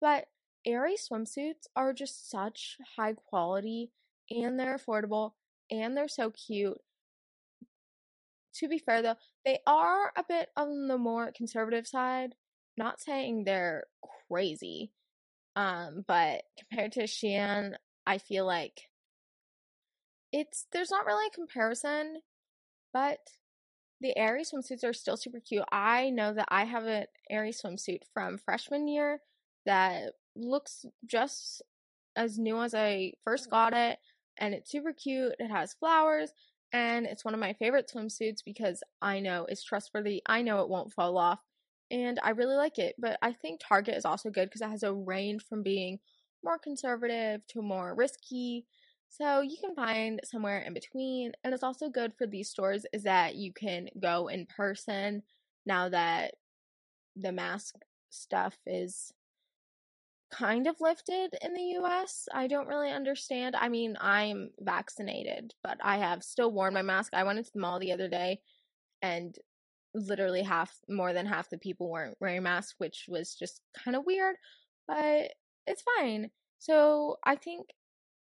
but 0.00 0.26
Aerie 0.66 0.96
swimsuits 0.96 1.68
are 1.76 1.92
just 1.92 2.28
such 2.28 2.76
high 2.96 3.12
quality 3.12 3.92
and 4.28 4.58
they're 4.58 4.76
affordable 4.76 5.32
and 5.70 5.96
they're 5.96 6.08
so 6.08 6.32
cute. 6.32 6.78
To 8.54 8.68
be 8.68 8.78
fair 8.78 9.02
though, 9.02 9.16
they 9.44 9.60
are 9.68 10.12
a 10.16 10.24
bit 10.28 10.48
on 10.56 10.88
the 10.88 10.98
more 10.98 11.30
conservative 11.30 11.86
side. 11.86 12.34
Not 12.80 12.98
saying 12.98 13.44
they're 13.44 13.84
crazy. 14.26 14.90
Um, 15.54 16.02
but 16.08 16.44
compared 16.58 16.92
to 16.92 17.02
Shein, 17.02 17.74
I 18.06 18.16
feel 18.16 18.46
like 18.46 18.88
it's 20.32 20.66
there's 20.72 20.90
not 20.90 21.04
really 21.04 21.26
a 21.26 21.34
comparison, 21.34 22.22
but 22.94 23.18
the 24.00 24.16
Aerie 24.16 24.44
swimsuits 24.44 24.82
are 24.82 24.94
still 24.94 25.18
super 25.18 25.40
cute. 25.40 25.64
I 25.70 26.08
know 26.08 26.32
that 26.32 26.48
I 26.48 26.64
have 26.64 26.86
an 26.86 27.04
Aerie 27.28 27.52
swimsuit 27.52 28.00
from 28.14 28.38
freshman 28.38 28.88
year 28.88 29.20
that 29.66 30.12
looks 30.34 30.86
just 31.04 31.60
as 32.16 32.38
new 32.38 32.62
as 32.62 32.74
I 32.74 33.12
first 33.24 33.50
got 33.50 33.74
it, 33.74 33.98
and 34.38 34.54
it's 34.54 34.70
super 34.70 34.94
cute. 34.94 35.34
It 35.38 35.50
has 35.50 35.74
flowers, 35.74 36.32
and 36.72 37.04
it's 37.04 37.26
one 37.26 37.34
of 37.34 37.40
my 37.40 37.52
favorite 37.52 37.92
swimsuits 37.94 38.42
because 38.42 38.82
I 39.02 39.20
know 39.20 39.44
it's 39.46 39.62
trustworthy. 39.64 40.22
I 40.24 40.40
know 40.40 40.62
it 40.62 40.70
won't 40.70 40.94
fall 40.94 41.18
off, 41.18 41.40
and 41.90 42.18
I 42.22 42.30
really 42.30 42.56
like 42.56 42.78
it. 42.78 42.94
But 42.98 43.18
I 43.22 43.32
think 43.32 43.60
Target 43.60 43.96
is 43.96 44.04
also 44.04 44.30
good 44.30 44.48
because 44.48 44.60
it 44.60 44.70
has 44.70 44.82
a 44.82 44.92
range 44.92 45.44
from 45.48 45.62
being 45.62 45.98
more 46.44 46.58
conservative 46.58 47.46
to 47.48 47.62
more 47.62 47.94
risky. 47.94 48.66
So 49.08 49.40
you 49.40 49.56
can 49.60 49.74
find 49.74 50.20
somewhere 50.24 50.60
in 50.60 50.72
between. 50.72 51.32
And 51.42 51.52
it's 51.52 51.64
also 51.64 51.88
good 51.88 52.12
for 52.16 52.26
these 52.26 52.48
stores 52.48 52.86
is 52.92 53.02
that 53.02 53.34
you 53.34 53.52
can 53.52 53.88
go 54.00 54.28
in 54.28 54.46
person 54.46 55.22
now 55.66 55.88
that 55.88 56.34
the 57.16 57.32
mask 57.32 57.74
stuff 58.10 58.56
is 58.66 59.12
kind 60.30 60.68
of 60.68 60.76
lifted 60.80 61.36
in 61.42 61.54
the 61.54 61.80
US. 61.80 62.28
I 62.32 62.46
don't 62.46 62.68
really 62.68 62.90
understand. 62.90 63.56
I 63.56 63.68
mean, 63.68 63.96
I'm 64.00 64.50
vaccinated, 64.60 65.54
but 65.62 65.78
I 65.82 65.98
have 65.98 66.22
still 66.22 66.52
worn 66.52 66.72
my 66.72 66.82
mask. 66.82 67.12
I 67.12 67.24
went 67.24 67.38
into 67.38 67.50
the 67.52 67.60
mall 67.60 67.80
the 67.80 67.92
other 67.92 68.08
day 68.08 68.40
and 69.02 69.36
literally 69.94 70.42
half 70.42 70.78
more 70.88 71.12
than 71.12 71.26
half 71.26 71.50
the 71.50 71.58
people 71.58 71.90
weren't 71.90 72.16
wearing 72.20 72.42
masks, 72.42 72.74
which 72.78 73.06
was 73.08 73.34
just 73.34 73.60
kind 73.84 73.96
of 73.96 74.04
weird, 74.06 74.36
but 74.88 75.32
it's 75.66 75.82
fine. 75.98 76.30
So, 76.58 77.16
I 77.24 77.36
think 77.36 77.68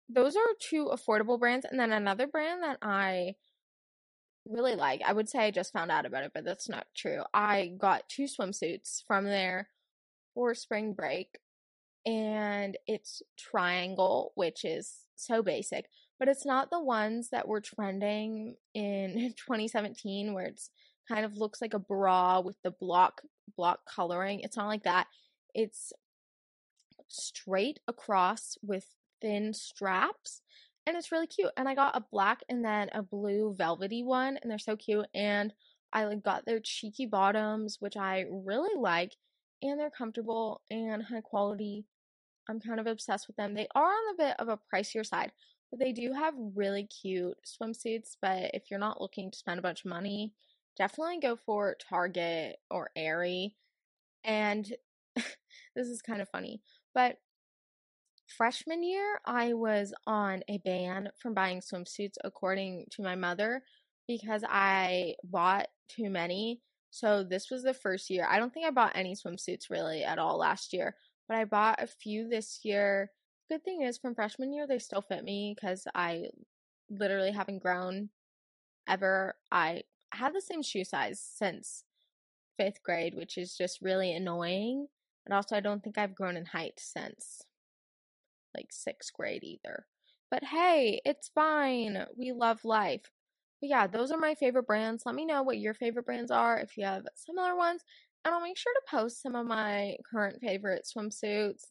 those 0.09 0.35
are 0.35 0.41
two 0.59 0.91
affordable 0.93 1.39
brands 1.39 1.65
and 1.69 1.79
then 1.79 1.91
another 1.91 2.27
brand 2.27 2.63
that 2.63 2.77
I 2.81 3.35
really 4.45 4.75
like. 4.75 5.01
I 5.05 5.13
would 5.13 5.29
say 5.29 5.39
I 5.39 5.51
just 5.51 5.73
found 5.73 5.91
out 5.91 6.05
about 6.05 6.23
it, 6.23 6.31
but 6.33 6.45
that's 6.45 6.69
not 6.69 6.87
true. 6.95 7.23
I 7.33 7.73
got 7.77 8.07
two 8.09 8.25
swimsuits 8.25 9.03
from 9.07 9.25
there 9.25 9.69
for 10.33 10.53
spring 10.53 10.93
break 10.93 11.39
and 12.05 12.77
it's 12.87 13.21
triangle, 13.37 14.31
which 14.35 14.63
is 14.63 14.93
so 15.15 15.41
basic, 15.41 15.85
but 16.19 16.27
it's 16.27 16.45
not 16.45 16.69
the 16.69 16.81
ones 16.81 17.29
that 17.31 17.47
were 17.47 17.61
trending 17.61 18.55
in 18.73 19.33
2017 19.37 20.33
where 20.33 20.45
it's 20.45 20.69
kind 21.07 21.25
of 21.25 21.37
looks 21.37 21.61
like 21.61 21.73
a 21.73 21.79
bra 21.79 22.39
with 22.39 22.57
the 22.63 22.71
block 22.71 23.21
block 23.55 23.79
coloring. 23.85 24.41
It's 24.41 24.57
not 24.57 24.67
like 24.67 24.83
that. 24.83 25.07
It's 25.53 25.93
straight 27.07 27.79
across 27.87 28.57
with 28.61 28.85
thin 29.21 29.53
straps 29.53 30.41
and 30.87 30.97
it's 30.97 31.11
really 31.11 31.27
cute. 31.27 31.51
And 31.57 31.67
I 31.67 31.75
got 31.75 31.95
a 31.95 32.05
black 32.11 32.41
and 32.49 32.63
then 32.63 32.89
a 32.93 33.01
blue 33.01 33.55
velvety 33.57 34.03
one 34.03 34.37
and 34.41 34.49
they're 34.51 34.59
so 34.59 34.75
cute 34.75 35.07
and 35.13 35.53
I 35.93 36.05
like 36.05 36.23
got 36.23 36.45
their 36.45 36.59
cheeky 36.59 37.05
bottoms 37.05 37.77
which 37.79 37.97
I 37.97 38.25
really 38.29 38.79
like 38.79 39.13
and 39.61 39.79
they're 39.79 39.89
comfortable 39.89 40.61
and 40.69 41.01
high 41.03 41.21
quality 41.21 41.85
I'm 42.49 42.59
kind 42.59 42.79
of 42.79 42.87
obsessed 42.87 43.27
with 43.27 43.35
them. 43.37 43.53
They 43.53 43.67
are 43.75 43.83
on 43.83 44.13
a 44.13 44.17
bit 44.17 44.35
of 44.39 44.49
a 44.49 44.59
pricier 44.73 45.05
side, 45.05 45.31
but 45.71 45.79
they 45.79 45.91
do 45.91 46.13
have 46.13 46.33
really 46.55 46.87
cute 46.87 47.37
swimsuits. 47.45 48.17
But 48.21 48.51
if 48.53 48.63
you're 48.69 48.79
not 48.79 49.01
looking 49.01 49.31
to 49.31 49.37
spend 49.37 49.59
a 49.59 49.63
bunch 49.63 49.83
of 49.83 49.89
money, 49.89 50.33
definitely 50.77 51.19
go 51.19 51.35
for 51.35 51.75
Target 51.89 52.57
or 52.69 52.89
Aerie. 52.95 53.55
And 54.23 54.71
this 55.15 55.87
is 55.87 56.01
kind 56.01 56.21
of 56.21 56.29
funny, 56.29 56.61
but 56.93 57.17
freshman 58.27 58.83
year, 58.83 59.19
I 59.25 59.53
was 59.53 59.93
on 60.07 60.43
a 60.47 60.57
ban 60.59 61.09
from 61.21 61.33
buying 61.33 61.61
swimsuits, 61.61 62.15
according 62.23 62.85
to 62.91 63.03
my 63.03 63.15
mother, 63.15 63.63
because 64.07 64.43
I 64.47 65.15
bought 65.23 65.67
too 65.89 66.09
many. 66.09 66.61
So 66.91 67.23
this 67.23 67.49
was 67.51 67.63
the 67.63 67.73
first 67.73 68.09
year. 68.09 68.25
I 68.29 68.39
don't 68.39 68.53
think 68.53 68.65
I 68.65 68.71
bought 68.71 68.95
any 68.95 69.15
swimsuits 69.15 69.69
really 69.69 70.03
at 70.03 70.19
all 70.19 70.37
last 70.37 70.73
year, 70.73 70.95
but 71.27 71.37
I 71.37 71.45
bought 71.45 71.81
a 71.81 71.87
few 71.87 72.27
this 72.27 72.59
year. 72.63 73.11
Good 73.49 73.63
thing 73.63 73.81
is, 73.81 73.97
from 73.97 74.15
freshman 74.15 74.53
year, 74.53 74.65
they 74.65 74.79
still 74.79 75.01
fit 75.01 75.23
me 75.23 75.55
because 75.55 75.85
I 75.93 76.29
literally 76.89 77.31
haven't 77.31 77.61
grown 77.61 78.09
ever. 78.87 79.35
I 79.51 79.83
had 80.15 80.33
the 80.33 80.41
same 80.41 80.61
shoe 80.61 80.83
size 80.83 81.19
since 81.19 81.83
fifth 82.57 82.83
grade, 82.83 83.15
which 83.15 83.37
is 83.37 83.55
just 83.55 83.81
really 83.81 84.13
annoying. 84.13 84.87
And 85.25 85.33
also, 85.33 85.55
I 85.55 85.59
don't 85.59 85.83
think 85.83 85.97
I've 85.97 86.15
grown 86.15 86.37
in 86.37 86.45
height 86.45 86.79
since 86.79 87.43
like 88.55 88.67
sixth 88.71 89.13
grade 89.13 89.43
either. 89.43 89.85
But 90.31 90.43
hey, 90.43 91.01
it's 91.05 91.29
fine. 91.35 92.05
We 92.17 92.31
love 92.31 92.63
life. 92.65 93.11
But 93.61 93.69
yeah, 93.69 93.87
those 93.87 94.11
are 94.11 94.17
my 94.17 94.35
favorite 94.35 94.67
brands. 94.67 95.03
Let 95.05 95.15
me 95.15 95.25
know 95.25 95.43
what 95.43 95.59
your 95.59 95.73
favorite 95.73 96.05
brands 96.05 96.31
are 96.31 96.57
if 96.57 96.77
you 96.77 96.85
have 96.85 97.05
similar 97.15 97.55
ones 97.55 97.81
and 98.23 98.33
I'll 98.33 98.41
make 98.41 98.57
sure 98.57 98.73
to 98.73 98.97
post 98.97 99.21
some 99.21 99.35
of 99.35 99.45
my 99.45 99.95
current 100.11 100.41
favorite 100.41 100.85
swimsuits 100.85 101.65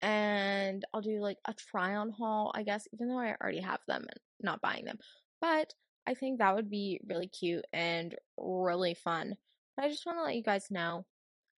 and 0.00 0.84
I'll 0.92 1.00
do 1.00 1.20
like 1.20 1.38
a 1.46 1.54
try 1.54 1.96
on 1.96 2.10
haul, 2.10 2.52
I 2.54 2.62
guess, 2.62 2.88
even 2.92 3.08
though 3.08 3.18
I 3.18 3.36
already 3.40 3.60
have 3.60 3.80
them 3.86 4.02
and 4.02 4.20
not 4.40 4.62
buying 4.62 4.84
them. 4.84 4.98
But 5.40 5.74
I 6.08 6.14
think 6.14 6.38
that 6.38 6.56
would 6.56 6.70
be 6.70 7.00
really 7.06 7.26
cute 7.28 7.66
and 7.70 8.14
really 8.38 8.94
fun. 8.94 9.36
But 9.76 9.84
I 9.84 9.88
just 9.90 10.06
want 10.06 10.16
to 10.18 10.22
let 10.22 10.36
you 10.36 10.42
guys 10.42 10.70
know 10.70 11.04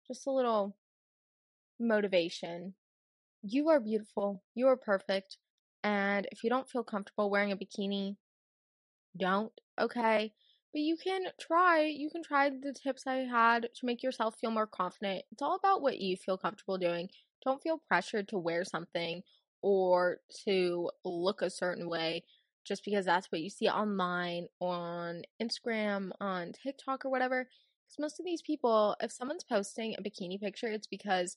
just 0.07 0.25
a 0.25 0.31
little 0.31 0.75
motivation. 1.79 2.73
You 3.43 3.69
are 3.69 3.79
beautiful, 3.79 4.41
you 4.55 4.67
are 4.67 4.75
perfect, 4.75 5.37
and 5.83 6.27
if 6.31 6.43
you 6.43 6.49
don't 6.49 6.67
feel 6.67 6.83
comfortable 6.83 7.29
wearing 7.29 7.51
a 7.51 7.57
bikini, 7.57 8.15
don't, 9.15 9.51
okay? 9.79 10.33
But 10.73 10.81
you 10.81 10.97
can 10.97 11.25
try, 11.39 11.83
you 11.83 12.09
can 12.09 12.23
try 12.23 12.49
the 12.49 12.73
tips 12.73 13.05
I 13.05 13.17
had 13.17 13.69
to 13.75 13.85
make 13.85 14.01
yourself 14.01 14.35
feel 14.41 14.49
more 14.49 14.67
confident. 14.67 15.25
It's 15.31 15.43
all 15.43 15.55
about 15.55 15.83
what 15.83 15.99
you 15.99 16.17
feel 16.17 16.39
comfortable 16.39 16.79
doing. 16.79 17.07
Don't 17.45 17.61
feel 17.61 17.81
pressured 17.87 18.27
to 18.29 18.39
wear 18.39 18.65
something 18.65 19.21
or 19.61 20.17
to 20.45 20.89
look 21.05 21.43
a 21.43 21.51
certain 21.51 21.87
way 21.87 22.23
just 22.69 22.85
because 22.85 23.05
that's 23.05 23.29
what 23.31 23.41
you 23.41 23.49
see 23.49 23.67
online, 23.67 24.47
on 24.61 25.23
Instagram, 25.41 26.11
on 26.21 26.53
TikTok, 26.53 27.03
or 27.03 27.09
whatever. 27.09 27.49
Because 27.85 27.99
most 27.99 28.19
of 28.19 28.25
these 28.25 28.41
people, 28.41 28.95
if 29.01 29.11
someone's 29.11 29.43
posting 29.43 29.95
a 29.95 30.01
bikini 30.01 30.39
picture, 30.39 30.67
it's 30.67 30.87
because 30.87 31.35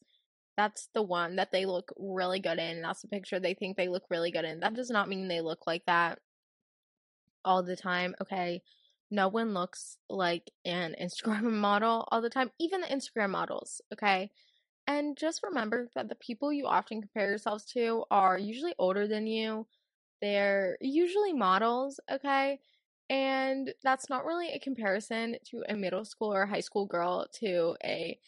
that's 0.57 0.89
the 0.95 1.03
one 1.03 1.35
that 1.37 1.51
they 1.51 1.67
look 1.67 1.93
really 1.99 2.39
good 2.39 2.61
in. 2.61 2.83
That's 2.83 3.03
the 3.03 3.09
picture 3.09 3.41
they 3.41 3.55
think 3.55 3.77
they 3.77 3.89
look 3.89 4.05
really 4.09 4.31
good 4.31 4.45
in. 4.45 4.61
That 4.61 4.75
does 4.75 4.91
not 4.91 5.09
mean 5.09 5.27
they 5.27 5.41
look 5.41 5.67
like 5.67 5.83
that 5.87 6.21
all 7.45 7.65
the 7.65 7.75
time, 7.75 8.15
okay? 8.23 8.63
no 9.13 9.29
one 9.29 9.53
looks 9.53 9.99
like 10.09 10.51
an 10.65 10.97
Instagram 11.01 11.53
model 11.53 12.09
all 12.11 12.21
the 12.21 12.31
time, 12.31 12.51
even 12.59 12.81
the 12.81 12.87
Instagram 12.89 13.31
models, 13.31 13.81
okay? 13.93 14.31
And 14.89 15.17
just 15.17 15.43
remember 15.45 15.89
that 15.95 16.09
the 16.09 16.17
people 16.17 16.53
you 16.53 16.67
often 16.67 17.03
compare 17.03 17.29
yourselves 17.29 17.65
to 17.75 18.05
are 18.11 18.37
usually 18.37 18.75
older 18.79 19.07
than 19.07 19.29
you. 19.29 19.67
They're 20.23 20.79
usually 20.81 21.35
models, 21.35 22.01
okay? 22.11 22.61
And 23.11 23.75
that's 23.83 24.09
not 24.09 24.25
really 24.25 24.51
a 24.53 24.59
comparison 24.59 25.37
to 25.51 25.65
a 25.69 25.77
middle 25.77 26.05
school 26.07 26.33
or 26.33 26.47
high 26.47 26.61
school 26.61 26.87
girl 26.87 27.27
to 27.41 27.77
a 27.85 28.19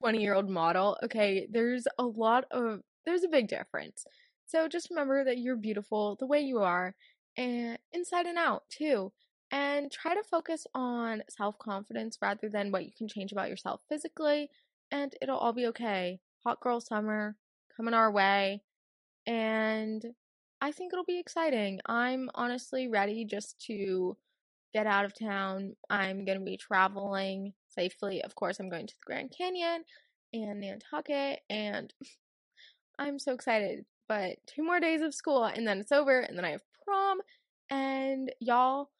20 0.00 0.22
year 0.22 0.34
old 0.34 0.48
model, 0.48 0.96
okay? 1.02 1.46
There's 1.50 1.86
a 1.98 2.04
lot 2.04 2.44
of, 2.50 2.80
there's 3.04 3.24
a 3.24 3.28
big 3.28 3.48
difference. 3.48 4.06
So 4.46 4.68
just 4.68 4.88
remember 4.88 5.24
that 5.24 5.38
you're 5.38 5.56
beautiful 5.56 6.16
the 6.18 6.26
way 6.26 6.40
you 6.40 6.60
are 6.60 6.94
and 7.36 7.78
inside 7.92 8.26
and 8.26 8.38
out 8.38 8.64
too 8.70 9.12
and 9.52 9.92
try 9.92 10.14
to 10.14 10.22
focus 10.22 10.66
on 10.74 11.22
self 11.28 11.58
confidence 11.58 12.18
rather 12.22 12.48
than 12.48 12.72
what 12.72 12.86
you 12.86 12.90
can 12.96 13.06
change 13.06 13.32
about 13.32 13.50
yourself 13.50 13.82
physically, 13.88 14.48
and 14.90 15.14
it'll 15.20 15.38
all 15.38 15.52
be 15.52 15.66
okay. 15.66 16.20
hot 16.42 16.58
girl 16.60 16.80
summer 16.80 17.36
coming 17.76 17.94
our 17.94 18.10
way. 18.10 18.62
And 19.26 20.04
I 20.62 20.70
think 20.70 20.92
it'll 20.92 21.04
be 21.04 21.18
exciting. 21.18 21.80
I'm 21.86 22.30
honestly 22.36 22.86
ready 22.86 23.24
just 23.24 23.60
to 23.66 24.16
get 24.72 24.86
out 24.86 25.04
of 25.04 25.12
town. 25.18 25.74
I'm 25.90 26.24
going 26.24 26.38
to 26.38 26.44
be 26.44 26.56
traveling 26.56 27.52
safely. 27.68 28.22
Of 28.22 28.36
course, 28.36 28.60
I'm 28.60 28.70
going 28.70 28.86
to 28.86 28.94
the 28.94 29.04
Grand 29.04 29.34
Canyon 29.36 29.82
and 30.32 30.60
Nantucket, 30.60 31.40
and 31.50 31.92
I'm 32.98 33.18
so 33.18 33.32
excited. 33.32 33.84
But 34.08 34.36
two 34.46 34.62
more 34.62 34.78
days 34.78 35.02
of 35.02 35.14
school, 35.14 35.44
and 35.44 35.66
then 35.66 35.80
it's 35.80 35.90
over, 35.90 36.20
and 36.20 36.38
then 36.38 36.44
I 36.44 36.50
have 36.50 36.62
prom. 36.84 37.18
And 37.68 38.30
y'all, 38.38 38.90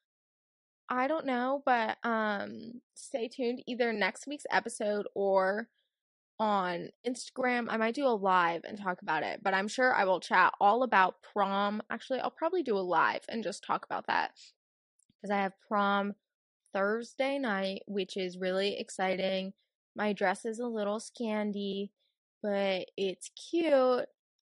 I 0.88 1.06
don't 1.06 1.26
know, 1.26 1.62
but 1.64 1.96
um, 2.02 2.80
stay 2.94 3.28
tuned 3.28 3.62
either 3.68 3.92
next 3.92 4.26
week's 4.26 4.46
episode 4.50 5.06
or 5.14 5.68
on 6.42 6.88
Instagram. 7.06 7.66
I 7.68 7.76
might 7.76 7.94
do 7.94 8.04
a 8.04 8.08
live 8.08 8.62
and 8.64 8.76
talk 8.76 9.00
about 9.00 9.22
it, 9.22 9.44
but 9.44 9.54
I'm 9.54 9.68
sure 9.68 9.94
I 9.94 10.04
will 10.04 10.18
chat 10.18 10.52
all 10.60 10.82
about 10.82 11.22
prom. 11.22 11.80
Actually, 11.88 12.18
I'll 12.18 12.32
probably 12.32 12.64
do 12.64 12.76
a 12.76 12.80
live 12.80 13.20
and 13.28 13.44
just 13.44 13.62
talk 13.62 13.84
about 13.84 14.08
that 14.08 14.32
because 15.22 15.32
I 15.32 15.40
have 15.40 15.52
prom 15.68 16.14
Thursday 16.74 17.38
night, 17.38 17.82
which 17.86 18.16
is 18.16 18.38
really 18.38 18.76
exciting. 18.76 19.52
My 19.94 20.12
dress 20.12 20.44
is 20.44 20.58
a 20.58 20.66
little 20.66 20.98
scandy, 20.98 21.90
but 22.42 22.86
it's 22.96 23.30
cute. 23.50 24.06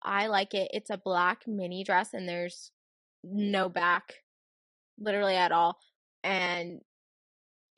I 0.02 0.26
like 0.26 0.52
it. 0.52 0.70
It's 0.74 0.90
a 0.90 0.98
black 0.98 1.44
mini 1.46 1.84
dress 1.84 2.12
and 2.12 2.28
there's 2.28 2.70
no 3.24 3.70
back 3.70 4.16
literally 5.00 5.36
at 5.36 5.52
all 5.52 5.78
and 6.22 6.80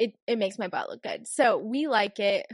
it 0.00 0.14
it 0.26 0.36
makes 0.36 0.58
my 0.58 0.66
butt 0.66 0.88
look 0.90 1.02
good. 1.04 1.28
So, 1.28 1.58
we 1.58 1.86
like 1.86 2.18
it. 2.18 2.46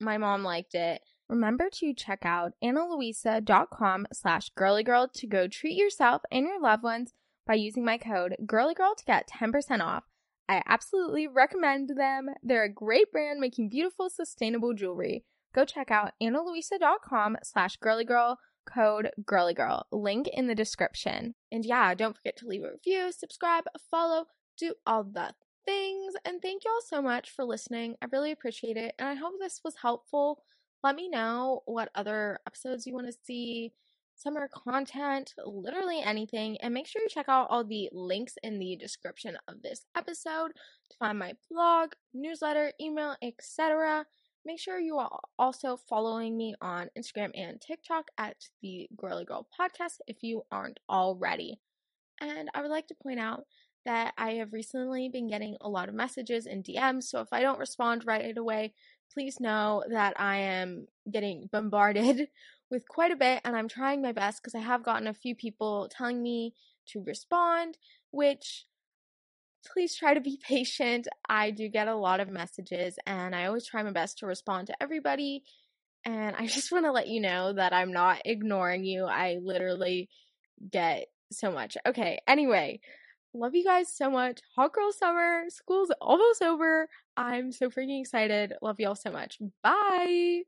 My 0.00 0.16
mom 0.16 0.42
liked 0.42 0.74
it. 0.74 1.02
Remember 1.28 1.68
to 1.74 1.94
check 1.94 2.24
out 2.24 2.54
analuisa.com 2.64 4.06
slash 4.12 4.50
girlygirl 4.58 5.12
to 5.12 5.26
go 5.26 5.46
treat 5.46 5.76
yourself 5.76 6.22
and 6.32 6.46
your 6.46 6.60
loved 6.60 6.82
ones 6.82 7.12
by 7.46 7.54
using 7.54 7.84
my 7.84 7.98
code 7.98 8.34
girlygirl 8.46 8.96
to 8.96 9.04
get 9.04 9.28
10% 9.28 9.80
off. 9.80 10.04
I 10.48 10.62
absolutely 10.66 11.28
recommend 11.28 11.90
them. 11.96 12.30
They're 12.42 12.64
a 12.64 12.72
great 12.72 13.12
brand 13.12 13.38
making 13.38 13.68
beautiful, 13.68 14.10
sustainable 14.10 14.74
jewelry. 14.74 15.24
Go 15.54 15.64
check 15.64 15.90
out 15.90 16.12
analuisa.com 16.20 17.36
slash 17.44 17.78
girlygirl, 17.78 18.36
code 18.66 19.10
girlygirl. 19.22 19.84
Link 19.92 20.26
in 20.28 20.46
the 20.46 20.54
description. 20.54 21.34
And 21.52 21.64
yeah, 21.64 21.94
don't 21.94 22.16
forget 22.16 22.36
to 22.38 22.48
leave 22.48 22.64
a 22.64 22.72
review, 22.72 23.12
subscribe, 23.12 23.64
follow, 23.90 24.26
do 24.58 24.74
all 24.86 25.04
the 25.04 25.10
things. 25.70 26.14
And 26.24 26.42
thank 26.42 26.64
y'all 26.64 26.72
so 26.84 27.00
much 27.00 27.30
for 27.30 27.44
listening. 27.44 27.94
I 28.02 28.06
really 28.10 28.32
appreciate 28.32 28.76
it. 28.76 28.94
And 28.98 29.08
I 29.08 29.14
hope 29.14 29.34
this 29.38 29.60
was 29.64 29.76
helpful. 29.80 30.42
Let 30.82 30.96
me 30.96 31.08
know 31.08 31.62
what 31.66 31.90
other 31.94 32.40
episodes 32.46 32.86
you 32.86 32.94
want 32.94 33.06
to 33.06 33.18
see, 33.24 33.72
summer 34.16 34.48
content, 34.52 35.32
literally 35.46 36.00
anything. 36.00 36.56
And 36.60 36.74
make 36.74 36.88
sure 36.88 37.02
you 37.02 37.08
check 37.08 37.28
out 37.28 37.46
all 37.50 37.62
the 37.62 37.88
links 37.92 38.34
in 38.42 38.58
the 38.58 38.76
description 38.76 39.36
of 39.46 39.62
this 39.62 39.84
episode 39.96 40.52
to 40.90 40.96
find 40.98 41.18
my 41.18 41.34
blog, 41.50 41.92
newsletter, 42.12 42.72
email, 42.80 43.14
etc. 43.22 44.06
Make 44.44 44.58
sure 44.58 44.80
you 44.80 44.96
are 44.96 45.20
also 45.38 45.76
following 45.88 46.36
me 46.36 46.54
on 46.60 46.88
Instagram 46.98 47.30
and 47.34 47.60
TikTok 47.60 48.08
at 48.18 48.36
the 48.60 48.88
Girly 48.96 49.24
Girl 49.24 49.46
Podcast 49.60 49.98
if 50.08 50.22
you 50.22 50.42
aren't 50.50 50.80
already. 50.88 51.60
And 52.20 52.50
I 52.54 52.62
would 52.62 52.70
like 52.70 52.88
to 52.88 52.96
point 53.02 53.20
out 53.20 53.44
that 53.90 54.14
I 54.16 54.34
have 54.34 54.52
recently 54.52 55.08
been 55.08 55.26
getting 55.26 55.56
a 55.60 55.68
lot 55.68 55.88
of 55.88 55.96
messages 55.96 56.46
and 56.46 56.62
DMs. 56.62 57.02
So 57.04 57.22
if 57.22 57.32
I 57.32 57.40
don't 57.40 57.58
respond 57.58 58.06
right 58.06 58.38
away, 58.38 58.72
please 59.12 59.40
know 59.40 59.82
that 59.90 60.14
I 60.16 60.36
am 60.36 60.86
getting 61.12 61.48
bombarded 61.50 62.28
with 62.70 62.88
quite 62.88 63.10
a 63.10 63.16
bit 63.16 63.40
and 63.44 63.56
I'm 63.56 63.66
trying 63.66 64.00
my 64.00 64.12
best 64.12 64.40
because 64.40 64.54
I 64.54 64.60
have 64.60 64.84
gotten 64.84 65.08
a 65.08 65.12
few 65.12 65.34
people 65.34 65.88
telling 65.90 66.22
me 66.22 66.54
to 66.90 67.02
respond, 67.02 67.78
which 68.12 68.66
please 69.66 69.96
try 69.96 70.14
to 70.14 70.20
be 70.20 70.38
patient. 70.48 71.08
I 71.28 71.50
do 71.50 71.66
get 71.66 71.88
a 71.88 71.96
lot 71.96 72.20
of 72.20 72.28
messages 72.28 72.96
and 73.08 73.34
I 73.34 73.46
always 73.46 73.66
try 73.66 73.82
my 73.82 73.90
best 73.90 74.18
to 74.18 74.26
respond 74.26 74.68
to 74.68 74.80
everybody. 74.80 75.42
And 76.04 76.36
I 76.36 76.46
just 76.54 76.70
want 76.70 76.84
to 76.84 76.92
let 76.92 77.08
you 77.08 77.20
know 77.20 77.54
that 77.54 77.72
I'm 77.72 77.92
not 77.92 78.22
ignoring 78.24 78.84
you. 78.84 79.06
I 79.06 79.38
literally 79.42 80.08
get 80.70 81.06
so 81.32 81.50
much. 81.50 81.76
Okay, 81.84 82.20
anyway, 82.28 82.80
Love 83.32 83.54
you 83.54 83.64
guys 83.64 83.92
so 83.92 84.10
much. 84.10 84.40
Hot 84.56 84.72
girl 84.72 84.92
summer. 84.92 85.44
School's 85.48 85.92
almost 86.00 86.42
over. 86.42 86.88
I'm 87.16 87.52
so 87.52 87.70
freaking 87.70 88.00
excited. 88.00 88.54
Love 88.60 88.80
y'all 88.80 88.96
so 88.96 89.10
much. 89.10 89.38
Bye. 89.62 90.42